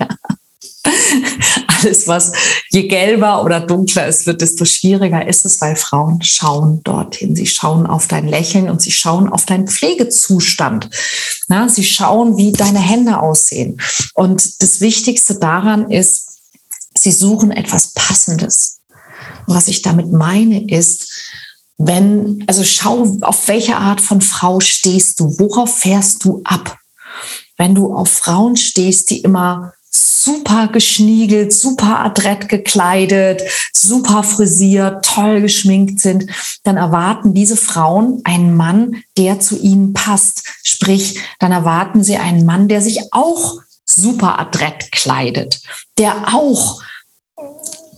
Alles, 1.84 2.06
was 2.06 2.32
je 2.70 2.88
gelber 2.88 3.44
oder 3.44 3.60
dunkler 3.60 4.06
es 4.06 4.26
wird, 4.26 4.40
desto 4.40 4.64
schwieriger 4.64 5.26
ist 5.26 5.44
es, 5.44 5.60
weil 5.60 5.76
Frauen 5.76 6.22
schauen 6.22 6.82
dorthin. 6.84 7.36
Sie 7.36 7.46
schauen 7.46 7.86
auf 7.86 8.06
dein 8.06 8.26
Lächeln 8.26 8.68
und 8.70 8.80
sie 8.82 8.92
schauen 8.92 9.28
auf 9.28 9.44
deinen 9.44 9.68
Pflegezustand. 9.68 10.90
Na, 11.48 11.68
sie 11.68 11.84
schauen, 11.84 12.36
wie 12.36 12.52
deine 12.52 12.80
Hände 12.80 13.20
aussehen. 13.20 13.80
Und 14.14 14.62
das 14.62 14.80
Wichtigste 14.80 15.38
daran 15.38 15.90
ist, 15.90 16.38
sie 16.96 17.12
suchen 17.12 17.50
etwas 17.50 17.92
Passendes. 17.92 18.80
Was 19.46 19.68
ich 19.68 19.82
damit 19.82 20.10
meine 20.10 20.66
ist, 20.70 21.10
wenn, 21.76 22.44
also 22.46 22.64
schau, 22.64 23.18
auf 23.22 23.48
welche 23.48 23.76
Art 23.76 24.00
von 24.00 24.20
Frau 24.20 24.60
stehst 24.60 25.20
du? 25.20 25.38
Worauf 25.38 25.78
fährst 25.78 26.24
du 26.24 26.40
ab? 26.44 26.78
Wenn 27.56 27.74
du 27.74 27.94
auf 27.94 28.08
Frauen 28.08 28.56
stehst, 28.56 29.10
die 29.10 29.20
immer 29.20 29.72
super 29.94 30.68
geschniegelt, 30.68 31.52
super 31.52 32.00
adrett 32.00 32.48
gekleidet, 32.48 33.42
super 33.72 34.22
frisiert, 34.22 35.04
toll 35.04 35.40
geschminkt 35.40 36.00
sind, 36.00 36.26
dann 36.64 36.76
erwarten 36.76 37.34
diese 37.34 37.56
Frauen 37.56 38.20
einen 38.24 38.56
Mann, 38.56 39.02
der 39.16 39.38
zu 39.40 39.56
ihnen 39.56 39.92
passt. 39.92 40.44
Sprich, 40.62 41.20
dann 41.38 41.52
erwarten 41.52 42.02
sie 42.02 42.16
einen 42.16 42.44
Mann, 42.44 42.68
der 42.68 42.82
sich 42.82 43.12
auch 43.12 43.60
super 43.84 44.38
adrett 44.40 44.90
kleidet, 44.90 45.60
der 45.98 46.34
auch 46.34 46.82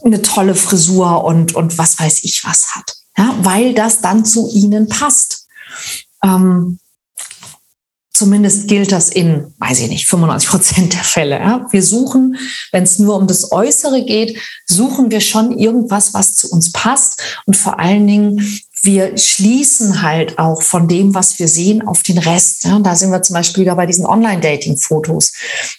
eine 0.05 0.23
tolle 0.23 0.55
Frisur 0.55 1.25
und, 1.25 1.55
und 1.55 1.79
was 1.79 1.99
weiß 1.99 2.25
ich 2.25 2.45
was 2.45 2.75
hat, 2.75 2.95
ja, 3.17 3.35
weil 3.41 3.75
das 3.75 4.01
dann 4.01 4.25
zu 4.25 4.49
ihnen 4.51 4.89
passt. 4.89 5.47
Ähm, 6.23 6.79
Zumindest 8.17 8.67
gilt 8.67 8.93
das 8.93 9.11
in, 9.11 9.53
weiß 9.59 9.81
ich 9.81 9.91
nicht, 9.91 10.09
95 10.09 10.49
Prozent 10.49 10.93
der 10.95 11.05
Fälle. 11.05 11.39
Ja. 11.39 11.67
Wir 11.71 11.83
suchen, 11.83 12.39
wenn 12.73 12.85
es 12.85 12.99
nur 12.99 13.15
um 13.15 13.27
das 13.27 13.53
Äußere 13.53 14.07
geht, 14.07 14.39
suchen 14.65 15.11
wir 15.11 15.21
schon 15.21 15.59
irgendwas, 15.59 16.15
was 16.15 16.35
zu 16.35 16.51
uns 16.51 16.73
passt. 16.73 17.21
Und 17.45 17.59
vor 17.59 17.79
allen 17.79 18.07
Dingen, 18.07 18.41
wir 18.81 19.19
schließen 19.19 20.01
halt 20.01 20.39
auch 20.39 20.63
von 20.63 20.89
dem, 20.89 21.15
was 21.15 21.39
wir 21.39 21.47
sehen, 21.47 21.87
auf 21.87 22.03
den 22.05 22.17
Rest. 22.17 22.65
Ja. 22.65 22.79
Da 22.79 22.95
sind 22.95 23.11
wir 23.11 23.21
zum 23.21 23.35
Beispiel 23.35 23.65
wieder 23.65 23.77
bei 23.77 23.85
diesen 23.85 24.07
Online-Dating-Fotos. 24.07 25.33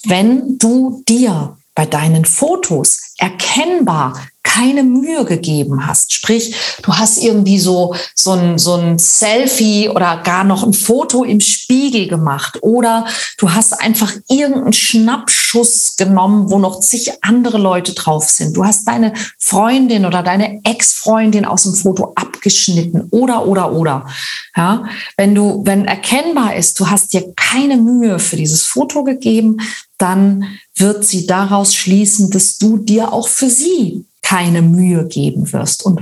Wenn 0.06 0.60
du 0.60 1.02
dir 1.08 1.57
bei 1.78 1.86
deinen 1.86 2.26
Fotos 2.26 3.13
erkennbar 3.20 4.13
keine 4.42 4.82
Mühe 4.82 5.26
gegeben 5.26 5.86
hast. 5.86 6.13
Sprich, 6.13 6.56
du 6.82 6.94
hast 6.94 7.20
irgendwie 7.20 7.60
so, 7.60 7.94
so 8.16 8.32
ein, 8.32 8.58
so 8.58 8.74
ein 8.74 8.98
Selfie 8.98 9.88
oder 9.90 10.22
gar 10.24 10.44
noch 10.44 10.63
ein 10.63 10.74
Foto 10.74 11.24
im 11.24 11.40
Spiegel 11.40 12.08
gemacht 12.08 12.58
oder 12.63 13.06
du 13.38 13.52
hast 13.52 13.80
einfach 13.80 14.12
irgendeinen 14.28 14.74
Schnappschuss 14.74 15.96
genommen, 15.98 16.50
wo 16.50 16.58
noch 16.58 16.80
zig 16.80 17.12
andere 17.22 17.60
Leute 17.60 17.94
drauf 17.94 18.28
sind. 18.30 18.58
Du 18.58 18.66
hast 18.66 18.88
deine 18.88 19.13
Freundin 19.38 20.06
oder 20.06 20.24
deine 20.24 20.62
Ex-Freundin 20.63 21.46
aus 21.46 21.63
dem 21.63 21.76
Foto 21.76 22.13
abgeschnitten 22.16 23.10
oder, 23.12 23.46
oder, 23.46 23.74
oder. 23.74 24.08
Ja, 24.56 24.86
wenn 25.18 25.36
du, 25.36 25.62
wenn 25.66 25.86
erkennbar 25.86 26.56
ist, 26.56 26.80
du 26.80 26.90
hast 26.90 27.13
dir 27.13 27.32
keine 27.36 27.78
Mühe 27.78 28.18
für 28.18 28.38
dieses 28.38 28.66
Foto 28.66 29.04
gegeben, 29.04 29.58
dann 29.98 30.46
wird 30.76 31.06
sie 31.06 31.26
daraus 31.26 31.74
schließen, 31.74 32.30
dass 32.30 32.58
du 32.58 32.78
dir 32.78 33.14
auch 33.14 33.28
für 33.28 33.50
sie 33.50 34.06
keine 34.22 34.62
Mühe 34.62 35.08
geben 35.08 35.52
wirst. 35.54 35.86
Und 35.86 36.02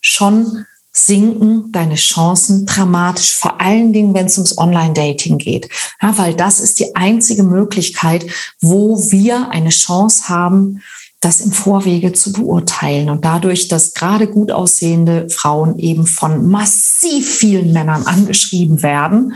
schon 0.00 0.64
sinken 0.92 1.72
deine 1.72 1.94
Chancen 1.94 2.66
dramatisch, 2.66 3.34
vor 3.34 3.60
allen 3.60 3.92
Dingen, 3.92 4.14
wenn 4.14 4.26
es 4.26 4.36
ums 4.36 4.58
Online-Dating 4.58 5.38
geht. 5.38 5.68
Ja, 6.00 6.16
weil 6.18 6.34
das 6.34 6.60
ist 6.60 6.78
die 6.80 6.94
einzige 6.94 7.42
Möglichkeit, 7.42 8.26
wo 8.60 8.98
wir 9.10 9.50
eine 9.50 9.70
Chance 9.70 10.28
haben, 10.28 10.82
das 11.20 11.40
im 11.40 11.52
Vorwege 11.52 12.12
zu 12.12 12.32
beurteilen. 12.32 13.08
Und 13.08 13.24
dadurch, 13.24 13.68
dass 13.68 13.94
gerade 13.94 14.26
gut 14.26 14.50
aussehende 14.50 15.28
Frauen 15.30 15.78
eben 15.78 16.06
von 16.06 16.48
massiv 16.48 17.36
vielen 17.36 17.72
Männern 17.72 18.06
angeschrieben 18.06 18.82
werden, 18.82 19.34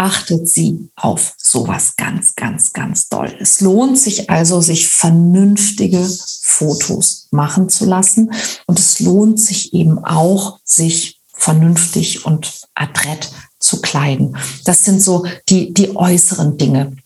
achtet 0.00 0.48
sie 0.48 0.88
auf 0.96 1.34
sowas 1.36 1.94
ganz, 1.96 2.34
ganz, 2.34 2.72
ganz 2.72 3.10
doll. 3.10 3.36
Es 3.38 3.60
lohnt 3.60 3.98
sich 3.98 4.30
also, 4.30 4.62
sich 4.62 4.88
vernünftige 4.88 6.08
Fotos 6.40 7.28
machen 7.30 7.68
zu 7.68 7.84
lassen. 7.84 8.32
Und 8.66 8.78
es 8.78 9.00
lohnt 9.00 9.38
sich 9.38 9.74
eben 9.74 10.02
auch, 10.02 10.58
sich 10.64 11.20
vernünftig 11.34 12.24
und 12.24 12.62
adrett 12.74 13.30
zu 13.58 13.82
kleiden. 13.82 14.38
Das 14.64 14.86
sind 14.86 15.02
so 15.02 15.26
die, 15.50 15.74
die 15.74 15.94
äußeren 15.94 16.56
Dinge. 16.56 16.96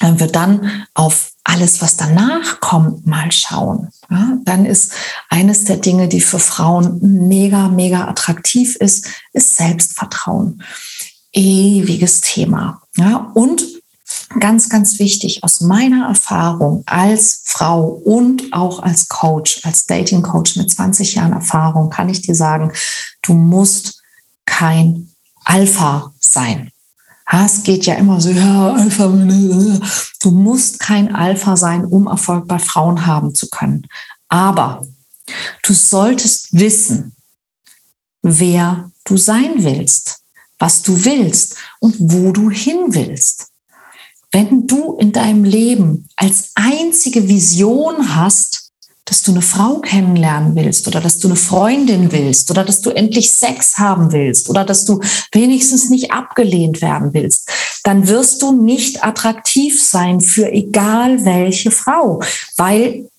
Wenn 0.00 0.20
wir 0.20 0.26
dann 0.26 0.84
auf 0.92 1.32
alles, 1.44 1.80
was 1.80 1.96
danach 1.96 2.60
kommt, 2.60 3.06
mal 3.06 3.32
schauen, 3.32 3.88
ja, 4.10 4.36
dann 4.44 4.66
ist 4.66 4.92
eines 5.30 5.64
der 5.64 5.78
Dinge, 5.78 6.08
die 6.08 6.20
für 6.20 6.38
Frauen 6.38 6.98
mega, 7.28 7.68
mega 7.68 8.08
attraktiv 8.08 8.76
ist, 8.76 9.06
ist 9.32 9.56
Selbstvertrauen 9.56 10.62
ewiges 11.32 12.20
Thema. 12.20 12.82
Ja, 12.96 13.30
und 13.34 13.62
ganz, 14.38 14.68
ganz 14.68 14.98
wichtig 14.98 15.42
aus 15.44 15.60
meiner 15.60 16.08
Erfahrung 16.08 16.82
als 16.86 17.42
Frau 17.44 17.84
und 17.88 18.52
auch 18.52 18.82
als 18.82 19.08
Coach, 19.08 19.60
als 19.64 19.86
Dating 19.86 20.22
Coach 20.22 20.56
mit 20.56 20.70
20 20.70 21.14
Jahren 21.14 21.32
Erfahrung, 21.32 21.90
kann 21.90 22.08
ich 22.08 22.22
dir 22.22 22.34
sagen, 22.34 22.72
du 23.22 23.34
musst 23.34 24.02
kein 24.46 25.10
Alpha 25.44 26.12
sein. 26.20 26.70
Es 27.30 27.62
geht 27.62 27.86
ja 27.86 27.94
immer 27.94 28.20
so, 28.20 28.30
ja, 28.30 28.74
Alpha, 28.74 29.06
du 29.06 30.30
musst 30.30 30.80
kein 30.80 31.14
Alpha 31.14 31.56
sein, 31.56 31.84
um 31.84 32.06
Erfolg 32.06 32.46
bei 32.46 32.58
Frauen 32.58 33.06
haben 33.06 33.34
zu 33.34 33.48
können. 33.48 33.86
Aber 34.28 34.86
du 35.62 35.72
solltest 35.72 36.48
wissen, 36.52 37.14
wer 38.22 38.90
du 39.04 39.16
sein 39.16 39.54
willst 39.58 40.21
was 40.62 40.82
du 40.82 41.04
willst 41.04 41.56
und 41.80 41.96
wo 41.98 42.30
du 42.30 42.48
hin 42.48 42.94
willst. 42.94 43.48
Wenn 44.30 44.68
du 44.68 44.96
in 44.96 45.10
deinem 45.10 45.42
Leben 45.42 46.06
als 46.14 46.52
einzige 46.54 47.28
Vision 47.28 48.14
hast, 48.14 48.70
dass 49.04 49.22
du 49.22 49.32
eine 49.32 49.42
Frau 49.42 49.80
kennenlernen 49.80 50.54
willst 50.54 50.86
oder 50.86 51.00
dass 51.00 51.18
du 51.18 51.26
eine 51.26 51.36
Freundin 51.36 52.12
willst 52.12 52.48
oder 52.52 52.62
dass 52.62 52.80
du 52.80 52.90
endlich 52.90 53.36
Sex 53.36 53.78
haben 53.78 54.12
willst 54.12 54.48
oder 54.48 54.64
dass 54.64 54.84
du 54.84 55.00
wenigstens 55.32 55.90
nicht 55.90 56.12
abgelehnt 56.12 56.80
werden 56.80 57.12
willst, 57.12 57.50
dann 57.82 58.06
wirst 58.06 58.40
du 58.40 58.52
nicht 58.52 59.02
attraktiv 59.02 59.82
sein 59.82 60.20
für 60.20 60.52
egal 60.52 61.24
welche 61.24 61.72
Frau, 61.72 62.22
weil 62.56 63.10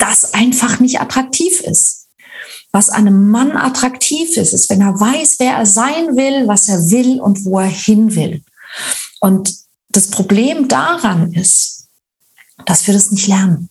das 0.00 0.34
einfach 0.34 0.80
nicht 0.80 1.00
attraktiv 1.00 1.60
ist. 1.60 1.99
Was 2.72 2.90
einem 2.90 3.28
Mann 3.30 3.56
attraktiv 3.56 4.36
ist, 4.36 4.52
ist, 4.52 4.70
wenn 4.70 4.80
er 4.80 4.98
weiß, 4.98 5.36
wer 5.38 5.54
er 5.54 5.66
sein 5.66 6.16
will, 6.16 6.46
was 6.46 6.68
er 6.68 6.90
will 6.90 7.20
und 7.20 7.44
wo 7.44 7.58
er 7.58 7.66
hin 7.66 8.14
will. 8.14 8.42
Und 9.20 9.54
das 9.88 10.08
Problem 10.08 10.68
daran 10.68 11.32
ist, 11.32 11.88
dass 12.66 12.86
wir 12.86 12.94
das 12.94 13.10
nicht 13.10 13.26
lernen. 13.26 13.70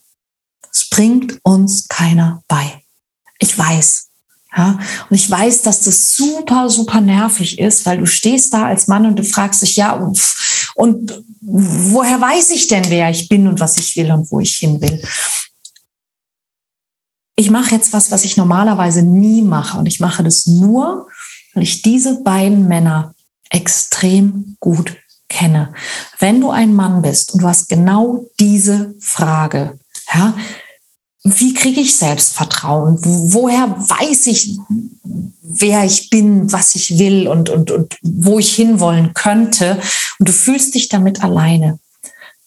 Es 0.72 0.90
bringt 0.90 1.40
uns 1.44 1.88
keiner 1.88 2.44
bei. 2.48 2.84
Ich 3.40 3.58
weiß. 3.58 4.10
Ja, 4.58 4.80
und 5.10 5.16
ich 5.16 5.30
weiß, 5.30 5.62
dass 5.62 5.82
das 5.82 6.16
super, 6.16 6.70
super 6.70 7.02
nervig 7.02 7.60
ist, 7.60 7.86
weil 7.86 8.00
du 8.00 8.08
stehst 8.08 8.54
da 8.54 8.66
als 8.66 8.88
Mann 8.88 9.06
und 9.06 9.18
du 9.18 9.24
fragst 9.24 9.62
dich, 9.62 9.76
ja, 9.76 9.94
und, 9.94 10.20
und 10.74 11.24
woher 11.42 12.20
weiß 12.20 12.50
ich 12.50 12.68
denn, 12.68 12.90
wer 12.90 13.12
ich 13.12 13.30
bin 13.30 13.48
und 13.48 13.60
was 13.60 13.78
ich 13.78 13.96
will 13.96 14.12
und 14.12 14.32
wo 14.32 14.40
ich 14.40 14.58
hin 14.58 14.82
will? 14.82 15.02
Ich 17.40 17.50
mache 17.50 17.74
jetzt 17.74 17.94
was, 17.94 18.12
was 18.12 18.26
ich 18.26 18.36
normalerweise 18.36 19.02
nie 19.02 19.42
mache. 19.42 19.78
Und 19.78 19.86
ich 19.86 20.02
mache 20.02 20.24
das 20.24 20.46
nur, 20.46 21.08
weil 21.54 21.64
ich 21.64 21.82
diese 21.82 22.22
beiden 22.22 22.68
Männer 22.68 23.16
extrem 23.50 24.58
gut 24.60 24.98
kenne. 25.30 25.74
Wenn 26.20 26.42
du 26.42 26.50
ein 26.50 26.74
Mann 26.74 27.02
bist 27.02 27.34
und 27.34 27.42
du 27.42 27.48
hast 27.48 27.70
genau 27.70 28.26
diese 28.42 28.94
Frage, 29.00 29.80
ja, 30.14 30.34
wie 31.24 31.54
kriege 31.54 31.80
ich 31.80 31.96
Selbstvertrauen? 31.96 32.98
Woher 33.02 33.70
weiß 33.70 34.28
ich, 34.28 34.58
wer 35.42 35.86
ich 35.86 36.10
bin, 36.10 36.52
was 36.52 36.76
ich 36.76 37.00
will 37.00 37.28
und, 37.30 37.50
und, 37.50 37.72
und 37.72 37.98
wo 38.02 38.40
ich 38.40 38.54
hinwollen 38.54 39.14
könnte? 39.14 39.80
Und 40.20 40.28
du 40.28 40.34
fühlst 40.34 40.76
dich 40.76 40.90
damit 40.90 41.24
alleine. 41.24 41.80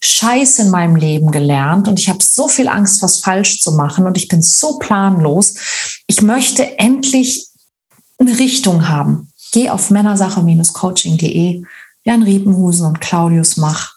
Scheiß 0.00 0.58
in 0.58 0.70
meinem 0.70 0.96
Leben 0.96 1.30
gelernt 1.30 1.88
und 1.88 1.98
ich 1.98 2.08
habe 2.08 2.22
so 2.22 2.48
viel 2.48 2.68
Angst, 2.68 3.00
was 3.02 3.20
falsch 3.20 3.60
zu 3.60 3.72
machen 3.72 4.06
und 4.06 4.16
ich 4.16 4.28
bin 4.28 4.42
so 4.42 4.78
planlos. 4.78 5.54
Ich 6.06 6.20
möchte 6.20 6.78
endlich 6.78 7.48
eine 8.18 8.38
Richtung 8.38 8.88
haben. 8.88 9.32
Geh 9.52 9.70
auf 9.70 9.90
männersache-coaching.de. 9.90 11.62
Jan 12.04 12.22
Riepenhusen 12.22 12.86
und 12.86 13.00
Claudius 13.00 13.56
Mach 13.56 13.94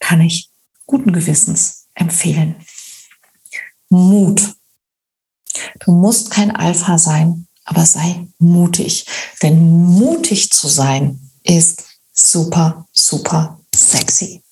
kann 0.00 0.20
ich 0.20 0.50
guten 0.86 1.12
Gewissens 1.12 1.86
empfehlen. 1.94 2.56
Mut. 3.92 4.54
Du 5.80 5.92
musst 5.92 6.30
kein 6.30 6.50
Alpha 6.50 6.98
sein, 6.98 7.46
aber 7.64 7.84
sei 7.84 8.26
mutig. 8.38 9.06
Denn 9.42 9.70
mutig 9.70 10.50
zu 10.50 10.66
sein 10.66 11.20
ist 11.44 11.84
super, 12.12 12.86
super 12.92 13.60
sexy. 13.74 14.42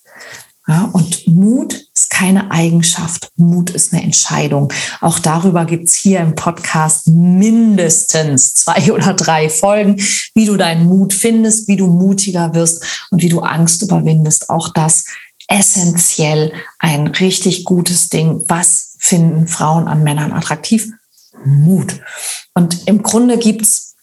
Ja, 0.67 0.89
und 0.93 1.27
Mut 1.27 1.73
ist 1.73 2.11
keine 2.11 2.51
Eigenschaft. 2.51 3.31
Mut 3.35 3.71
ist 3.71 3.91
eine 3.91 4.03
Entscheidung. 4.03 4.71
Auch 5.01 5.17
darüber 5.17 5.65
gibt's 5.65 5.95
hier 5.95 6.19
im 6.19 6.35
Podcast 6.35 7.07
mindestens 7.07 8.53
zwei 8.53 8.91
oder 8.93 9.15
drei 9.15 9.49
Folgen, 9.49 9.99
wie 10.35 10.45
du 10.45 10.55
deinen 10.55 10.85
Mut 10.85 11.13
findest, 11.13 11.67
wie 11.67 11.77
du 11.77 11.87
mutiger 11.87 12.53
wirst 12.53 13.07
und 13.09 13.23
wie 13.23 13.29
du 13.29 13.39
Angst 13.39 13.81
überwindest. 13.81 14.49
Auch 14.49 14.69
das 14.69 15.05
essentiell 15.47 16.53
ein 16.79 17.07
richtig 17.07 17.65
gutes 17.65 18.09
Ding. 18.09 18.43
Was 18.47 18.90
finden 19.01 19.47
Frauen 19.47 19.87
an 19.87 20.03
Männern 20.03 20.31
attraktiv? 20.31 20.91
Mut. 21.43 21.99
Und 22.53 22.87
im 22.87 23.01
Grunde 23.01 23.39
gibt's 23.39 23.95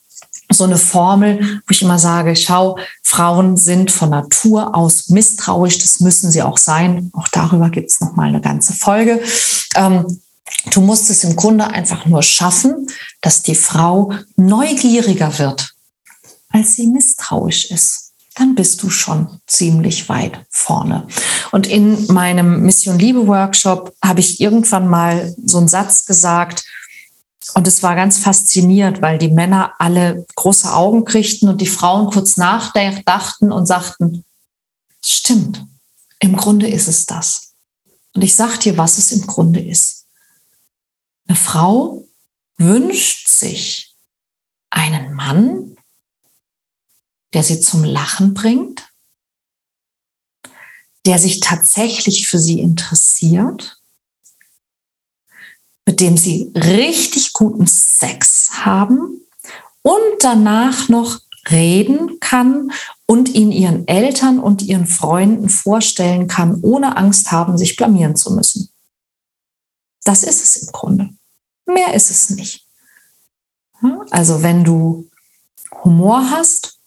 so 0.51 0.65
eine 0.65 0.77
Formel, 0.77 1.61
wo 1.65 1.71
ich 1.71 1.81
immer 1.81 1.99
sage, 1.99 2.35
schau, 2.35 2.77
Frauen 3.01 3.55
sind 3.55 3.91
von 3.91 4.09
Natur 4.09 4.75
aus 4.75 5.07
misstrauisch, 5.09 5.77
das 5.77 6.01
müssen 6.01 6.31
sie 6.31 6.41
auch 6.41 6.57
sein. 6.57 7.11
Auch 7.13 7.29
darüber 7.29 7.69
gibt's 7.69 8.01
noch 8.01 8.15
mal 8.15 8.27
eine 8.27 8.41
ganze 8.41 8.73
Folge. 8.73 9.21
Ähm, 9.75 10.21
du 10.71 10.81
musst 10.81 11.09
es 11.09 11.23
im 11.23 11.37
Grunde 11.37 11.67
einfach 11.67 12.05
nur 12.05 12.21
schaffen, 12.21 12.87
dass 13.21 13.41
die 13.41 13.55
Frau 13.55 14.11
neugieriger 14.35 15.39
wird, 15.39 15.75
als 16.49 16.75
sie 16.75 16.87
misstrauisch 16.87 17.71
ist 17.71 18.08
dann 18.39 18.55
bist 18.55 18.81
du 18.81 18.89
schon 18.89 19.41
ziemlich 19.47 20.07
weit 20.07 20.45
vorne. 20.49 21.05
Und 21.51 21.67
in 21.67 22.07
meinem 22.07 22.61
Mission 22.61 22.97
Liebe 22.97 23.27
Workshop 23.27 23.93
habe 24.03 24.21
ich 24.21 24.39
irgendwann 24.39 24.87
mal 24.87 25.35
so 25.45 25.57
einen 25.57 25.67
Satz 25.67 26.05
gesagt, 26.05 26.63
und 27.55 27.67
es 27.67 27.81
war 27.81 27.95
ganz 27.95 28.19
faszinierend, 28.19 29.01
weil 29.01 29.17
die 29.17 29.31
Männer 29.31 29.73
alle 29.79 30.25
große 30.35 30.71
Augen 30.71 31.03
kriegten 31.03 31.49
und 31.49 31.59
die 31.59 31.67
Frauen 31.67 32.11
kurz 32.11 32.37
nachdachten 32.37 33.51
und 33.51 33.65
sagten, 33.65 34.23
stimmt, 35.03 35.65
im 36.19 36.37
Grunde 36.37 36.67
ist 36.67 36.87
es 36.87 37.07
das. 37.07 37.53
Und 38.13 38.23
ich 38.23 38.35
sage 38.35 38.59
dir, 38.59 38.77
was 38.77 38.99
es 38.99 39.11
im 39.11 39.25
Grunde 39.25 39.61
ist. 39.61 40.05
Eine 41.27 41.37
Frau 41.37 42.07
wünscht 42.57 43.27
sich 43.27 43.95
einen 44.69 45.13
Mann, 45.13 45.68
der 47.33 47.43
sie 47.43 47.59
zum 47.59 47.83
Lachen 47.83 48.33
bringt, 48.33 48.89
der 51.05 51.19
sich 51.19 51.39
tatsächlich 51.39 52.27
für 52.27 52.39
sie 52.39 52.59
interessiert, 52.59 53.81
mit 55.85 55.99
dem 55.99 56.17
sie 56.17 56.51
richtig 56.55 57.33
guten 57.33 57.67
Sex 57.67 58.49
haben 58.63 59.21
und 59.81 59.99
danach 60.19 60.89
noch 60.89 61.19
reden 61.49 62.19
kann 62.19 62.71
und 63.05 63.29
ihn 63.29 63.51
ihren 63.51 63.87
Eltern 63.87 64.39
und 64.39 64.61
ihren 64.61 64.85
Freunden 64.85 65.49
vorstellen 65.49 66.27
kann, 66.27 66.59
ohne 66.61 66.97
Angst 66.97 67.31
haben, 67.31 67.57
sich 67.57 67.75
blamieren 67.75 68.15
zu 68.15 68.33
müssen. 68.33 68.69
Das 70.03 70.23
ist 70.23 70.43
es 70.43 70.55
im 70.57 70.71
Grunde. 70.71 71.09
Mehr 71.65 71.93
ist 71.93 72.11
es 72.11 72.29
nicht. 72.29 72.67
Also 74.09 74.43
wenn 74.43 74.63
du 74.63 75.09
Humor 75.83 76.29
hast, 76.29 76.78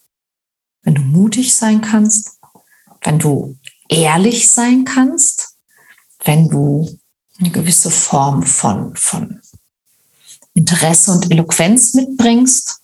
wenn 0.82 0.94
du 0.94 1.02
mutig 1.02 1.54
sein 1.54 1.80
kannst, 1.80 2.38
wenn 3.02 3.18
du 3.18 3.56
ehrlich 3.88 4.50
sein 4.50 4.84
kannst, 4.84 5.56
wenn 6.24 6.48
du 6.48 6.98
eine 7.38 7.50
gewisse 7.50 7.90
Form 7.90 8.42
von, 8.44 8.94
von 8.96 9.40
Interesse 10.54 11.12
und 11.12 11.30
Eloquenz 11.30 11.94
mitbringst, 11.94 12.80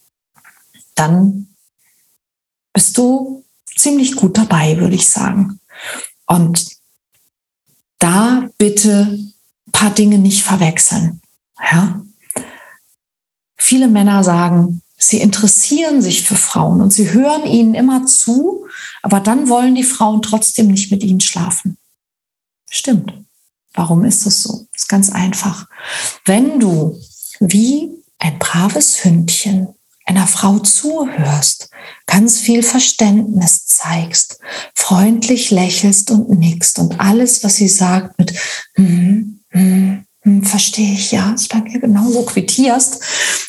dann 0.95 1.55
bist 2.73 2.97
du 2.99 3.45
ziemlich 3.77 4.17
gut 4.17 4.37
dabei, 4.37 4.77
würde 4.79 4.97
ich 4.97 5.09
sagen. 5.09 5.61
Und 6.27 6.77
da 7.99 8.49
bitte 8.59 9.19
ein 9.67 9.73
paar 9.73 9.91
Dinge 9.91 10.19
nicht 10.19 10.43
verwechseln. 10.43 11.21
Ja? 11.61 12.01
Viele 13.57 13.89
Männer 13.89 14.25
sagen, 14.25 14.83
Sie 14.99 15.21
interessieren 15.21 16.03
sich 16.03 16.23
für 16.23 16.35
Frauen 16.35 16.81
und 16.81 16.93
sie 16.93 17.13
hören 17.13 17.47
ihnen 17.47 17.75
immer 17.75 18.05
zu, 18.07 18.67
aber 19.03 19.21
dann 19.21 19.49
wollen 19.49 19.77
die 19.77 19.85
Frauen 19.85 20.23
trotzdem 20.23 20.69
nicht 20.69 20.91
mit 20.91 21.05
ihnen 21.05 21.21
schlafen. 21.21 21.79
Stimmt. 22.69 23.15
Warum 23.75 24.05
ist 24.05 24.27
das 24.27 24.43
so? 24.43 24.67
Das 24.73 24.83
ist 24.83 24.89
ganz 24.89 25.11
einfach. 25.11 25.69
Wenn 26.25 26.59
du 26.59 26.99
wie 27.39 27.91
ein 28.19 28.39
braves 28.41 29.05
Hündchen 29.05 29.69
einer 30.05 30.27
Frau 30.27 30.59
zuhörst, 30.59 31.71
ganz 32.07 32.39
viel 32.39 32.63
Verständnis 32.63 33.67
zeigst, 33.67 34.41
freundlich 34.75 35.51
lächelst 35.51 36.11
und 36.11 36.31
nickst 36.31 36.79
und 36.79 36.99
alles, 36.99 37.45
was 37.45 37.57
sie 37.57 37.69
sagt, 37.69 38.19
mit 38.19 38.33
mm, 38.77 39.41
mm, 39.53 40.08
hm, 40.29 40.45
verstehe 40.45 40.93
ich, 40.93 41.13
ja, 41.13 41.33
ist 41.33 41.49
bei 41.49 41.61
mir 41.63 41.81
genauso 41.81 42.23
quittierst, 42.23 43.01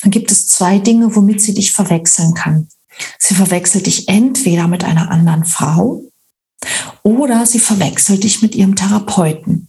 dann 0.02 0.10
gibt 0.10 0.30
es 0.32 0.48
zwei 0.48 0.78
Dinge, 0.78 1.14
womit 1.14 1.42
sie 1.42 1.52
dich 1.52 1.72
verwechseln 1.72 2.32
kann. 2.32 2.68
Sie 3.18 3.34
verwechselt 3.34 3.86
dich 3.86 4.08
entweder 4.08 4.66
mit 4.66 4.82
einer 4.84 5.10
anderen 5.10 5.44
Frau 5.44 6.02
oder 7.02 7.44
sie 7.44 7.58
verwechselt 7.58 8.24
dich 8.24 8.40
mit 8.42 8.54
ihrem 8.54 8.76
Therapeuten. 8.76 9.68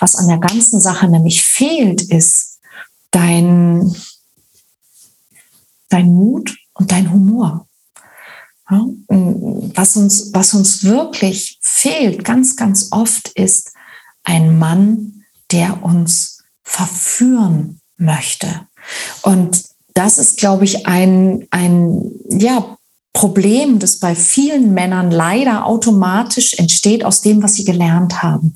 Was 0.00 0.16
an 0.16 0.28
der 0.28 0.38
ganzen 0.38 0.80
Sache 0.80 1.08
nämlich 1.08 1.42
fehlt, 1.42 2.00
ist 2.02 2.60
dein, 3.10 3.94
dein 5.90 6.06
Mut 6.06 6.56
und 6.72 6.92
dein 6.92 7.12
Humor. 7.12 7.66
was, 8.68 9.96
uns, 9.96 10.30
was 10.32 10.54
uns 10.54 10.84
wirklich 10.84 11.58
fehlt, 11.60 12.24
ganz, 12.24 12.56
ganz 12.56 12.88
oft, 12.90 13.28
ist 13.28 13.72
ein 14.24 14.58
Mann, 14.58 15.24
der 15.50 15.82
uns 15.82 16.37
verführen 16.68 17.80
möchte. 17.96 18.66
Und 19.22 19.64
das 19.94 20.18
ist, 20.18 20.38
glaube 20.38 20.64
ich, 20.64 20.86
ein, 20.86 21.46
ein 21.50 22.10
ja, 22.28 22.76
Problem, 23.14 23.80
das 23.80 23.98
bei 23.98 24.14
vielen 24.14 24.74
Männern 24.74 25.10
leider 25.10 25.66
automatisch 25.66 26.54
entsteht 26.54 27.04
aus 27.04 27.22
dem, 27.22 27.42
was 27.42 27.54
sie 27.54 27.64
gelernt 27.64 28.22
haben. 28.22 28.54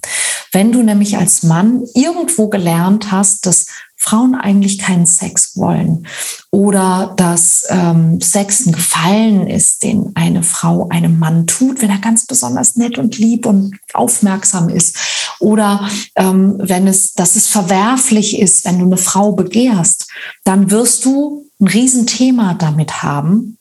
Wenn 0.52 0.70
du 0.70 0.82
nämlich 0.82 1.16
als 1.16 1.42
Mann 1.42 1.82
irgendwo 1.94 2.48
gelernt 2.48 3.10
hast, 3.10 3.46
dass 3.46 3.66
Frauen 4.04 4.34
eigentlich 4.34 4.78
keinen 4.78 5.06
Sex 5.06 5.56
wollen 5.56 6.08
oder 6.50 7.14
dass 7.16 7.62
ähm, 7.68 8.20
Sex 8.20 8.66
ein 8.66 8.72
Gefallen 8.72 9.46
ist, 9.46 9.84
den 9.84 10.10
eine 10.16 10.42
Frau 10.42 10.88
einem 10.88 11.20
Mann 11.20 11.46
tut, 11.46 11.80
wenn 11.80 11.88
er 11.88 12.00
ganz 12.00 12.26
besonders 12.26 12.74
nett 12.74 12.98
und 12.98 13.16
lieb 13.16 13.46
und 13.46 13.78
aufmerksam 13.94 14.68
ist 14.68 14.98
oder 15.38 15.88
ähm, 16.16 16.56
wenn 16.58 16.88
es, 16.88 17.12
dass 17.12 17.36
es 17.36 17.46
verwerflich 17.46 18.40
ist, 18.40 18.64
wenn 18.64 18.80
du 18.80 18.86
eine 18.86 18.96
Frau 18.96 19.32
begehrst, 19.32 20.10
dann 20.42 20.72
wirst 20.72 21.04
du 21.04 21.48
ein 21.60 21.68
Riesenthema 21.68 22.54
damit 22.54 23.04
haben, 23.04 23.56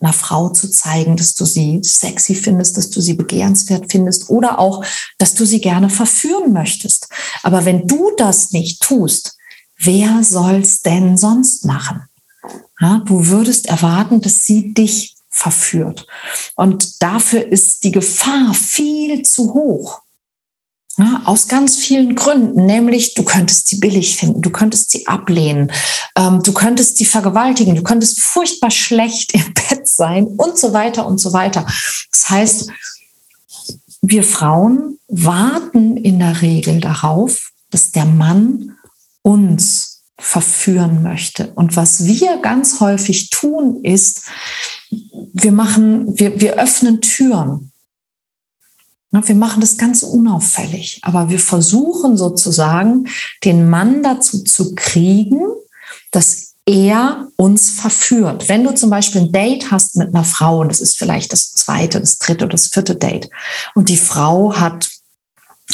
einer 0.00 0.14
Frau 0.14 0.48
zu 0.48 0.70
zeigen, 0.70 1.18
dass 1.18 1.34
du 1.34 1.44
sie 1.44 1.80
sexy 1.82 2.34
findest, 2.34 2.78
dass 2.78 2.88
du 2.88 3.02
sie 3.02 3.14
begehrenswert 3.14 3.92
findest 3.92 4.30
oder 4.30 4.58
auch, 4.58 4.82
dass 5.18 5.34
du 5.34 5.44
sie 5.44 5.60
gerne 5.60 5.90
verführen 5.90 6.54
möchtest. 6.54 7.08
Aber 7.42 7.66
wenn 7.66 7.86
du 7.86 8.10
das 8.16 8.52
nicht 8.52 8.80
tust, 8.80 9.35
wer 9.78 10.22
soll's 10.22 10.82
denn 10.82 11.16
sonst 11.16 11.64
machen? 11.64 12.02
Ja, 12.80 13.02
du 13.04 13.26
würdest 13.26 13.66
erwarten, 13.66 14.20
dass 14.20 14.44
sie 14.44 14.74
dich 14.74 15.16
verführt. 15.28 16.06
Und 16.54 17.02
dafür 17.02 17.46
ist 17.46 17.84
die 17.84 17.92
Gefahr 17.92 18.54
viel 18.54 19.22
zu 19.22 19.54
hoch. 19.54 20.00
Ja, 20.98 21.22
aus 21.26 21.46
ganz 21.46 21.76
vielen 21.76 22.14
Gründen, 22.14 22.64
nämlich 22.64 23.12
du 23.12 23.22
könntest 23.22 23.68
sie 23.68 23.76
billig 23.76 24.16
finden, 24.16 24.40
du 24.40 24.48
könntest 24.48 24.90
sie 24.90 25.06
ablehnen, 25.06 25.70
ähm, 26.16 26.42
du 26.42 26.54
könntest 26.54 26.96
sie 26.96 27.04
vergewaltigen, 27.04 27.74
du 27.74 27.82
könntest 27.82 28.20
furchtbar 28.20 28.70
schlecht 28.70 29.34
im 29.34 29.52
Bett 29.52 29.86
sein 29.86 30.24
und 30.24 30.58
so 30.58 30.72
weiter 30.72 31.06
und 31.06 31.18
so 31.18 31.34
weiter. 31.34 31.66
Das 32.10 32.30
heißt, 32.30 32.70
wir 34.00 34.22
Frauen 34.22 34.98
warten 35.08 35.98
in 35.98 36.18
der 36.18 36.40
Regel 36.40 36.80
darauf, 36.80 37.50
dass 37.70 37.90
der 37.90 38.06
Mann 38.06 38.75
uns 39.26 40.04
verführen 40.16 41.02
möchte. 41.02 41.52
Und 41.56 41.74
was 41.74 42.04
wir 42.04 42.38
ganz 42.38 42.78
häufig 42.78 43.30
tun, 43.30 43.82
ist, 43.82 44.22
wir 44.88 45.50
machen, 45.50 46.16
wir, 46.16 46.40
wir 46.40 46.54
öffnen 46.60 47.00
Türen. 47.00 47.72
Wir 49.10 49.34
machen 49.34 49.60
das 49.60 49.78
ganz 49.78 50.02
unauffällig, 50.04 51.00
aber 51.02 51.28
wir 51.28 51.40
versuchen 51.40 52.16
sozusagen, 52.16 53.08
den 53.44 53.68
Mann 53.68 54.02
dazu 54.02 54.44
zu 54.44 54.74
kriegen, 54.74 55.40
dass 56.12 56.54
er 56.66 57.28
uns 57.36 57.70
verführt. 57.70 58.48
Wenn 58.48 58.62
du 58.62 58.74
zum 58.74 58.90
Beispiel 58.90 59.22
ein 59.22 59.32
Date 59.32 59.72
hast 59.72 59.96
mit 59.96 60.14
einer 60.14 60.24
Frau, 60.24 60.60
und 60.60 60.68
das 60.68 60.80
ist 60.80 60.98
vielleicht 60.98 61.32
das 61.32 61.52
zweite, 61.52 61.98
das 61.98 62.18
dritte 62.18 62.44
oder 62.44 62.52
das 62.52 62.68
vierte 62.68 62.94
Date, 62.94 63.28
und 63.74 63.88
die 63.88 63.96
Frau 63.96 64.54
hat 64.54 64.88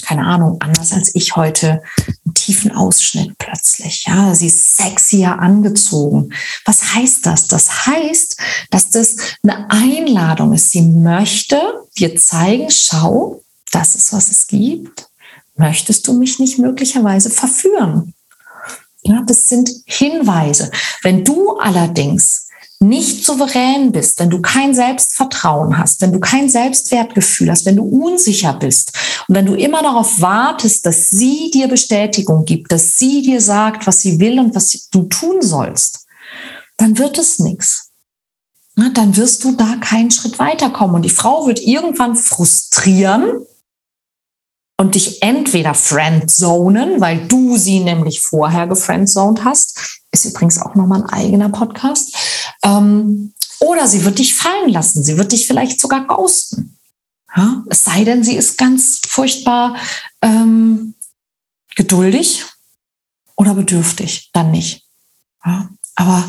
keine 0.01 0.25
Ahnung, 0.25 0.57
anders 0.61 0.93
als 0.93 1.15
ich 1.15 1.37
heute, 1.37 1.83
einen 2.25 2.35
tiefen 2.35 2.73
Ausschnitt 2.73 3.37
plötzlich. 3.39 4.05
Ja, 4.07 4.35
sie 4.35 4.47
ist 4.47 4.77
sexier 4.77 5.39
angezogen. 5.39 6.33
Was 6.65 6.95
heißt 6.95 7.27
das? 7.27 7.47
Das 7.47 7.87
heißt, 7.87 8.37
dass 8.71 8.91
das 8.91 9.17
eine 9.43 9.71
Einladung 9.71 10.53
ist. 10.55 10.71
Sie 10.71 10.83
möchte 10.83 11.61
dir 11.99 12.17
zeigen, 12.17 12.71
schau, 12.71 13.43
das 13.71 13.95
ist, 13.95 14.13
was 14.13 14.31
es 14.31 14.47
gibt. 14.47 15.09
Möchtest 15.57 16.07
du 16.09 16.15
mich 16.15 16.39
nicht 16.39 16.59
möglicherweise 16.59 17.31
verführen? 17.31 18.15
Ja, 19.03 19.23
das 19.27 19.49
sind 19.49 19.71
Hinweise. 19.85 20.71
Wenn 21.03 21.25
du 21.25 21.59
allerdings 21.59 22.49
nicht 22.83 23.25
souverän 23.25 23.92
bist, 23.92 24.18
wenn 24.18 24.31
du 24.31 24.42
kein 24.42 24.75
Selbstvertrauen 24.75 25.79
hast, 25.79 26.01
wenn 26.01 26.12
du 26.12 26.21
kein 26.21 26.49
Selbstwertgefühl 26.49 27.51
hast, 27.51 27.64
wenn 27.64 27.77
du 27.77 27.85
unsicher 27.85 28.53
bist 28.53 28.92
und 29.29 29.35
wenn 29.35 29.47
du 29.47 29.55
immer 29.55 29.83
darauf 29.83 30.21
wartest, 30.21 30.85
dass 30.85 31.09
sie 31.09 31.51
dir 31.51 31.68
Bestätigung 31.68 32.45
gibt, 32.45 32.73
dass 32.73 32.97
sie 32.97 33.23
dir 33.23 33.40
sagt, 33.40 33.87
was 33.87 34.01
sie 34.01 34.21
will 34.21 34.38
und 34.38 34.55
was 34.55 34.88
du 34.90 35.05
tun 35.05 35.40
sollst, 35.40 36.07
dann 36.77 36.99
wird 36.99 37.18
es 37.18 37.38
nichts. 37.38 37.90
Dann 38.75 39.16
wirst 39.16 39.45
du 39.45 39.53
da 39.53 39.77
keinen 39.77 40.11
Schritt 40.11 40.38
weiterkommen. 40.38 40.97
Und 40.97 41.05
die 41.05 41.11
Frau 41.11 41.47
wird 41.47 41.61
irgendwann 41.61 42.16
frustrieren 42.16 43.45
und 44.79 44.95
dich 44.95 45.23
entweder 45.23 45.75
friendzonen, 45.75 47.01
weil 47.01 47.29
du 47.29 47.57
sie 47.57 47.81
nämlich 47.81 48.21
vorher 48.21 48.66
gefriendzoned 48.66 49.45
hast, 49.45 49.72
ist 50.12 50.25
übrigens 50.25 50.61
auch 50.61 50.75
nochmal 50.75 51.03
ein 51.03 51.11
eigener 51.11 51.48
Podcast, 51.48 52.14
ähm, 52.62 53.35
oder 53.61 53.87
sie 53.87 54.05
wird 54.05 54.18
dich 54.18 54.35
fallen 54.35 54.70
lassen, 54.70 55.03
sie 55.03 55.16
wird 55.16 55.33
dich 55.33 55.46
vielleicht 55.46 55.81
sogar 55.81 56.07
ghosten. 56.07 56.79
Ja? 57.37 57.64
Es 57.70 57.85
sei 57.85 58.05
denn, 58.05 58.22
sie 58.22 58.37
ist 58.37 58.59
ganz 58.59 59.01
furchtbar 59.07 59.77
ähm, 60.20 60.94
geduldig 61.77 62.44
oder 63.37 63.55
bedürftig, 63.55 64.31
dann 64.33 64.51
nicht. 64.51 64.87
Ja? 65.44 65.68
Aber 65.94 66.25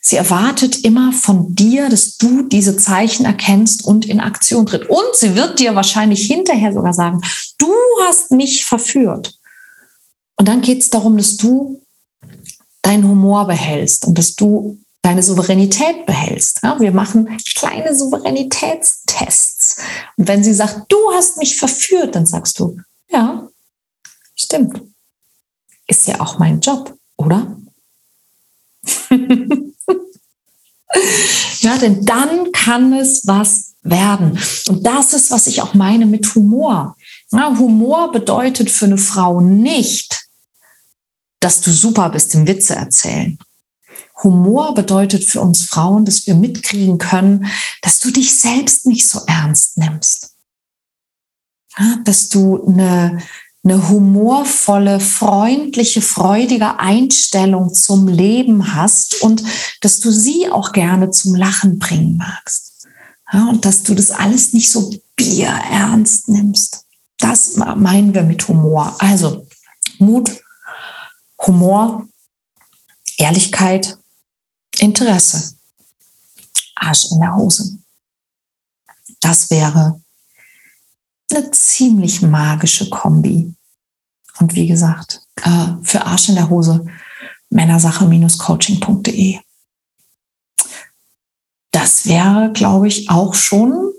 Sie 0.00 0.16
erwartet 0.16 0.84
immer 0.84 1.12
von 1.12 1.54
dir, 1.54 1.88
dass 1.88 2.16
du 2.16 2.42
diese 2.42 2.76
Zeichen 2.76 3.26
erkennst 3.26 3.84
und 3.84 4.06
in 4.06 4.20
Aktion 4.20 4.64
tritt. 4.64 4.88
Und 4.88 5.14
sie 5.14 5.34
wird 5.34 5.58
dir 5.58 5.74
wahrscheinlich 5.74 6.26
hinterher 6.26 6.72
sogar 6.72 6.94
sagen, 6.94 7.20
du 7.58 7.70
hast 8.06 8.30
mich 8.30 8.64
verführt. 8.64 9.38
Und 10.36 10.48
dann 10.48 10.62
geht 10.62 10.80
es 10.80 10.88
darum, 10.88 11.16
dass 11.16 11.36
du 11.36 11.82
deinen 12.82 13.08
Humor 13.08 13.46
behältst 13.46 14.06
und 14.06 14.18
dass 14.18 14.34
du 14.34 14.78
deine 15.02 15.22
Souveränität 15.22 16.04
behältst. 16.06 16.60
Ja, 16.62 16.78
wir 16.80 16.92
machen 16.92 17.38
kleine 17.56 17.94
Souveränitätstests. 17.94 19.78
Und 20.16 20.28
wenn 20.28 20.44
sie 20.44 20.54
sagt, 20.54 20.90
du 20.90 20.96
hast 21.14 21.38
mich 21.38 21.56
verführt, 21.56 22.14
dann 22.14 22.26
sagst 22.26 22.58
du, 22.58 22.76
ja, 23.10 23.48
stimmt. 24.34 24.82
Ist 25.86 26.06
ja 26.06 26.20
auch 26.20 26.38
mein 26.38 26.60
Job, 26.60 26.94
oder? 27.16 27.56
ja, 31.60 31.78
denn 31.78 32.04
dann 32.04 32.52
kann 32.52 32.92
es 32.92 33.26
was 33.26 33.74
werden. 33.82 34.38
Und 34.68 34.86
das 34.86 35.14
ist, 35.14 35.30
was 35.30 35.46
ich 35.46 35.62
auch 35.62 35.72
meine 35.74 36.04
mit 36.06 36.34
Humor. 36.34 36.96
Ja, 37.32 37.56
Humor 37.58 38.12
bedeutet 38.12 38.70
für 38.70 38.84
eine 38.84 38.98
Frau 38.98 39.40
nicht, 39.40 40.27
dass 41.40 41.60
du 41.60 41.70
super 41.70 42.10
bist 42.10 42.34
im 42.34 42.46
Witze 42.46 42.74
erzählen. 42.74 43.38
Humor 44.22 44.74
bedeutet 44.74 45.24
für 45.24 45.40
uns 45.40 45.64
Frauen, 45.64 46.04
dass 46.04 46.26
wir 46.26 46.34
mitkriegen 46.34 46.98
können, 46.98 47.46
dass 47.82 48.00
du 48.00 48.10
dich 48.10 48.38
selbst 48.38 48.86
nicht 48.86 49.08
so 49.08 49.20
ernst 49.26 49.78
nimmst. 49.78 50.34
Dass 52.04 52.28
du 52.28 52.66
eine, 52.66 53.18
eine 53.62 53.88
humorvolle, 53.88 54.98
freundliche, 54.98 56.02
freudige 56.02 56.80
Einstellung 56.80 57.72
zum 57.72 58.08
Leben 58.08 58.74
hast 58.74 59.22
und 59.22 59.44
dass 59.80 60.00
du 60.00 60.10
sie 60.10 60.50
auch 60.50 60.72
gerne 60.72 61.10
zum 61.10 61.36
Lachen 61.36 61.78
bringen 61.78 62.16
magst. 62.16 62.88
Und 63.32 63.64
dass 63.64 63.82
du 63.82 63.94
das 63.94 64.10
alles 64.10 64.52
nicht 64.52 64.70
so 64.70 64.92
bierernst 65.14 66.28
nimmst. 66.28 66.86
Das 67.18 67.56
meinen 67.56 68.14
wir 68.14 68.22
mit 68.22 68.48
Humor. 68.48 68.96
Also 68.98 69.46
Mut, 69.98 70.30
Humor, 71.46 72.08
Ehrlichkeit, 73.16 73.98
Interesse, 74.78 75.56
Arsch 76.74 77.10
in 77.10 77.20
der 77.20 77.34
Hose. 77.34 77.78
Das 79.20 79.50
wäre 79.50 80.00
eine 81.30 81.50
ziemlich 81.50 82.22
magische 82.22 82.88
Kombi. 82.88 83.54
Und 84.38 84.54
wie 84.54 84.66
gesagt, 84.66 85.22
äh, 85.42 85.74
für 85.82 86.04
Arsch 86.04 86.28
in 86.28 86.36
der 86.36 86.48
Hose 86.48 86.86
männersache-coaching.de. 87.50 89.40
Das 91.70 92.06
wäre, 92.06 92.52
glaube 92.52 92.88
ich, 92.88 93.10
auch 93.10 93.34
schon 93.34 93.92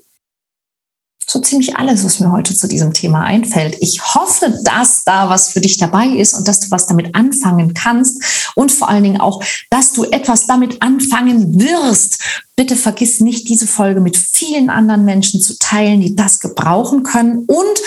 so 1.29 1.39
ziemlich 1.39 1.77
alles, 1.77 2.03
was 2.03 2.19
mir 2.19 2.31
heute 2.31 2.55
zu 2.55 2.67
diesem 2.67 2.91
Thema 2.93 3.21
einfällt. 3.21 3.77
Ich 3.81 4.15
hoffe, 4.15 4.59
dass 4.63 5.03
da 5.03 5.29
was 5.29 5.49
für 5.49 5.61
dich 5.61 5.77
dabei 5.77 6.07
ist 6.07 6.33
und 6.33 6.47
dass 6.47 6.59
du 6.59 6.71
was 6.71 6.87
damit 6.87 7.13
anfangen 7.13 7.75
kannst 7.75 8.51
und 8.55 8.71
vor 8.71 8.89
allen 8.89 9.03
Dingen 9.03 9.21
auch, 9.21 9.43
dass 9.69 9.93
du 9.93 10.05
etwas 10.05 10.47
damit 10.47 10.81
anfangen 10.81 11.59
wirst. 11.59 12.19
Bitte 12.59 12.75
vergiss 12.75 13.21
nicht, 13.21 13.47
diese 13.47 13.67
Folge 13.67 14.01
mit 14.01 14.17
vielen 14.17 14.69
anderen 14.69 15.05
Menschen 15.05 15.39
zu 15.39 15.57
teilen, 15.57 16.01
die 16.01 16.13
das 16.13 16.41
gebrauchen 16.41 17.03
können 17.03 17.45
und 17.45 17.79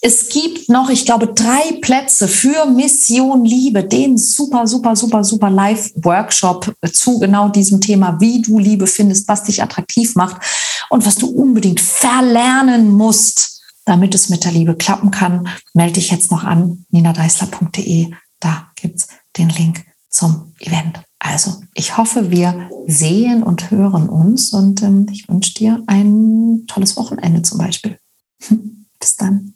es 0.00 0.30
gibt 0.30 0.68
noch, 0.68 0.90
ich 0.90 1.04
glaube, 1.04 1.28
drei 1.28 1.78
Plätze 1.80 2.26
für 2.26 2.66
Mission 2.66 3.44
Liebe, 3.44 3.84
den 3.84 4.18
super, 4.18 4.66
super, 4.66 4.96
super, 4.96 5.22
super 5.22 5.48
Live-Workshop 5.48 6.74
zu 6.92 7.20
genau 7.20 7.50
diesem 7.50 7.80
Thema, 7.80 8.20
wie 8.20 8.42
du 8.42 8.58
Liebe 8.58 8.88
findest, 8.88 9.28
was 9.28 9.44
dich 9.44 9.62
attraktiv 9.62 10.16
macht 10.16 10.42
und 10.90 11.06
was 11.06 11.14
du 11.14 11.28
unbedingt 11.28 11.80
verlernen 11.80 12.90
musst, 12.90 13.62
damit 13.84 14.12
es 14.16 14.28
mit 14.28 14.44
der 14.44 14.50
Liebe 14.50 14.74
klappen 14.74 15.12
kann. 15.12 15.46
Melde 15.72 15.94
dich 15.94 16.10
jetzt 16.10 16.32
noch 16.32 16.42
an, 16.42 16.84
ninadeisler.de. 16.90 18.10
Da 18.40 18.72
gibt 18.74 18.98
es 18.98 19.08
den 19.36 19.50
Link 19.50 19.84
zum 20.10 20.52
Event. 20.58 21.00
Also, 21.28 21.60
ich 21.74 21.96
hoffe, 21.96 22.30
wir 22.30 22.70
sehen 22.86 23.42
und 23.42 23.70
hören 23.70 24.08
uns 24.08 24.52
und 24.52 24.82
ähm, 24.82 25.06
ich 25.10 25.28
wünsche 25.28 25.54
dir 25.54 25.82
ein 25.86 26.64
tolles 26.68 26.96
Wochenende 26.96 27.42
zum 27.42 27.58
Beispiel. 27.58 27.98
Bis 29.00 29.16
dann. 29.16 29.55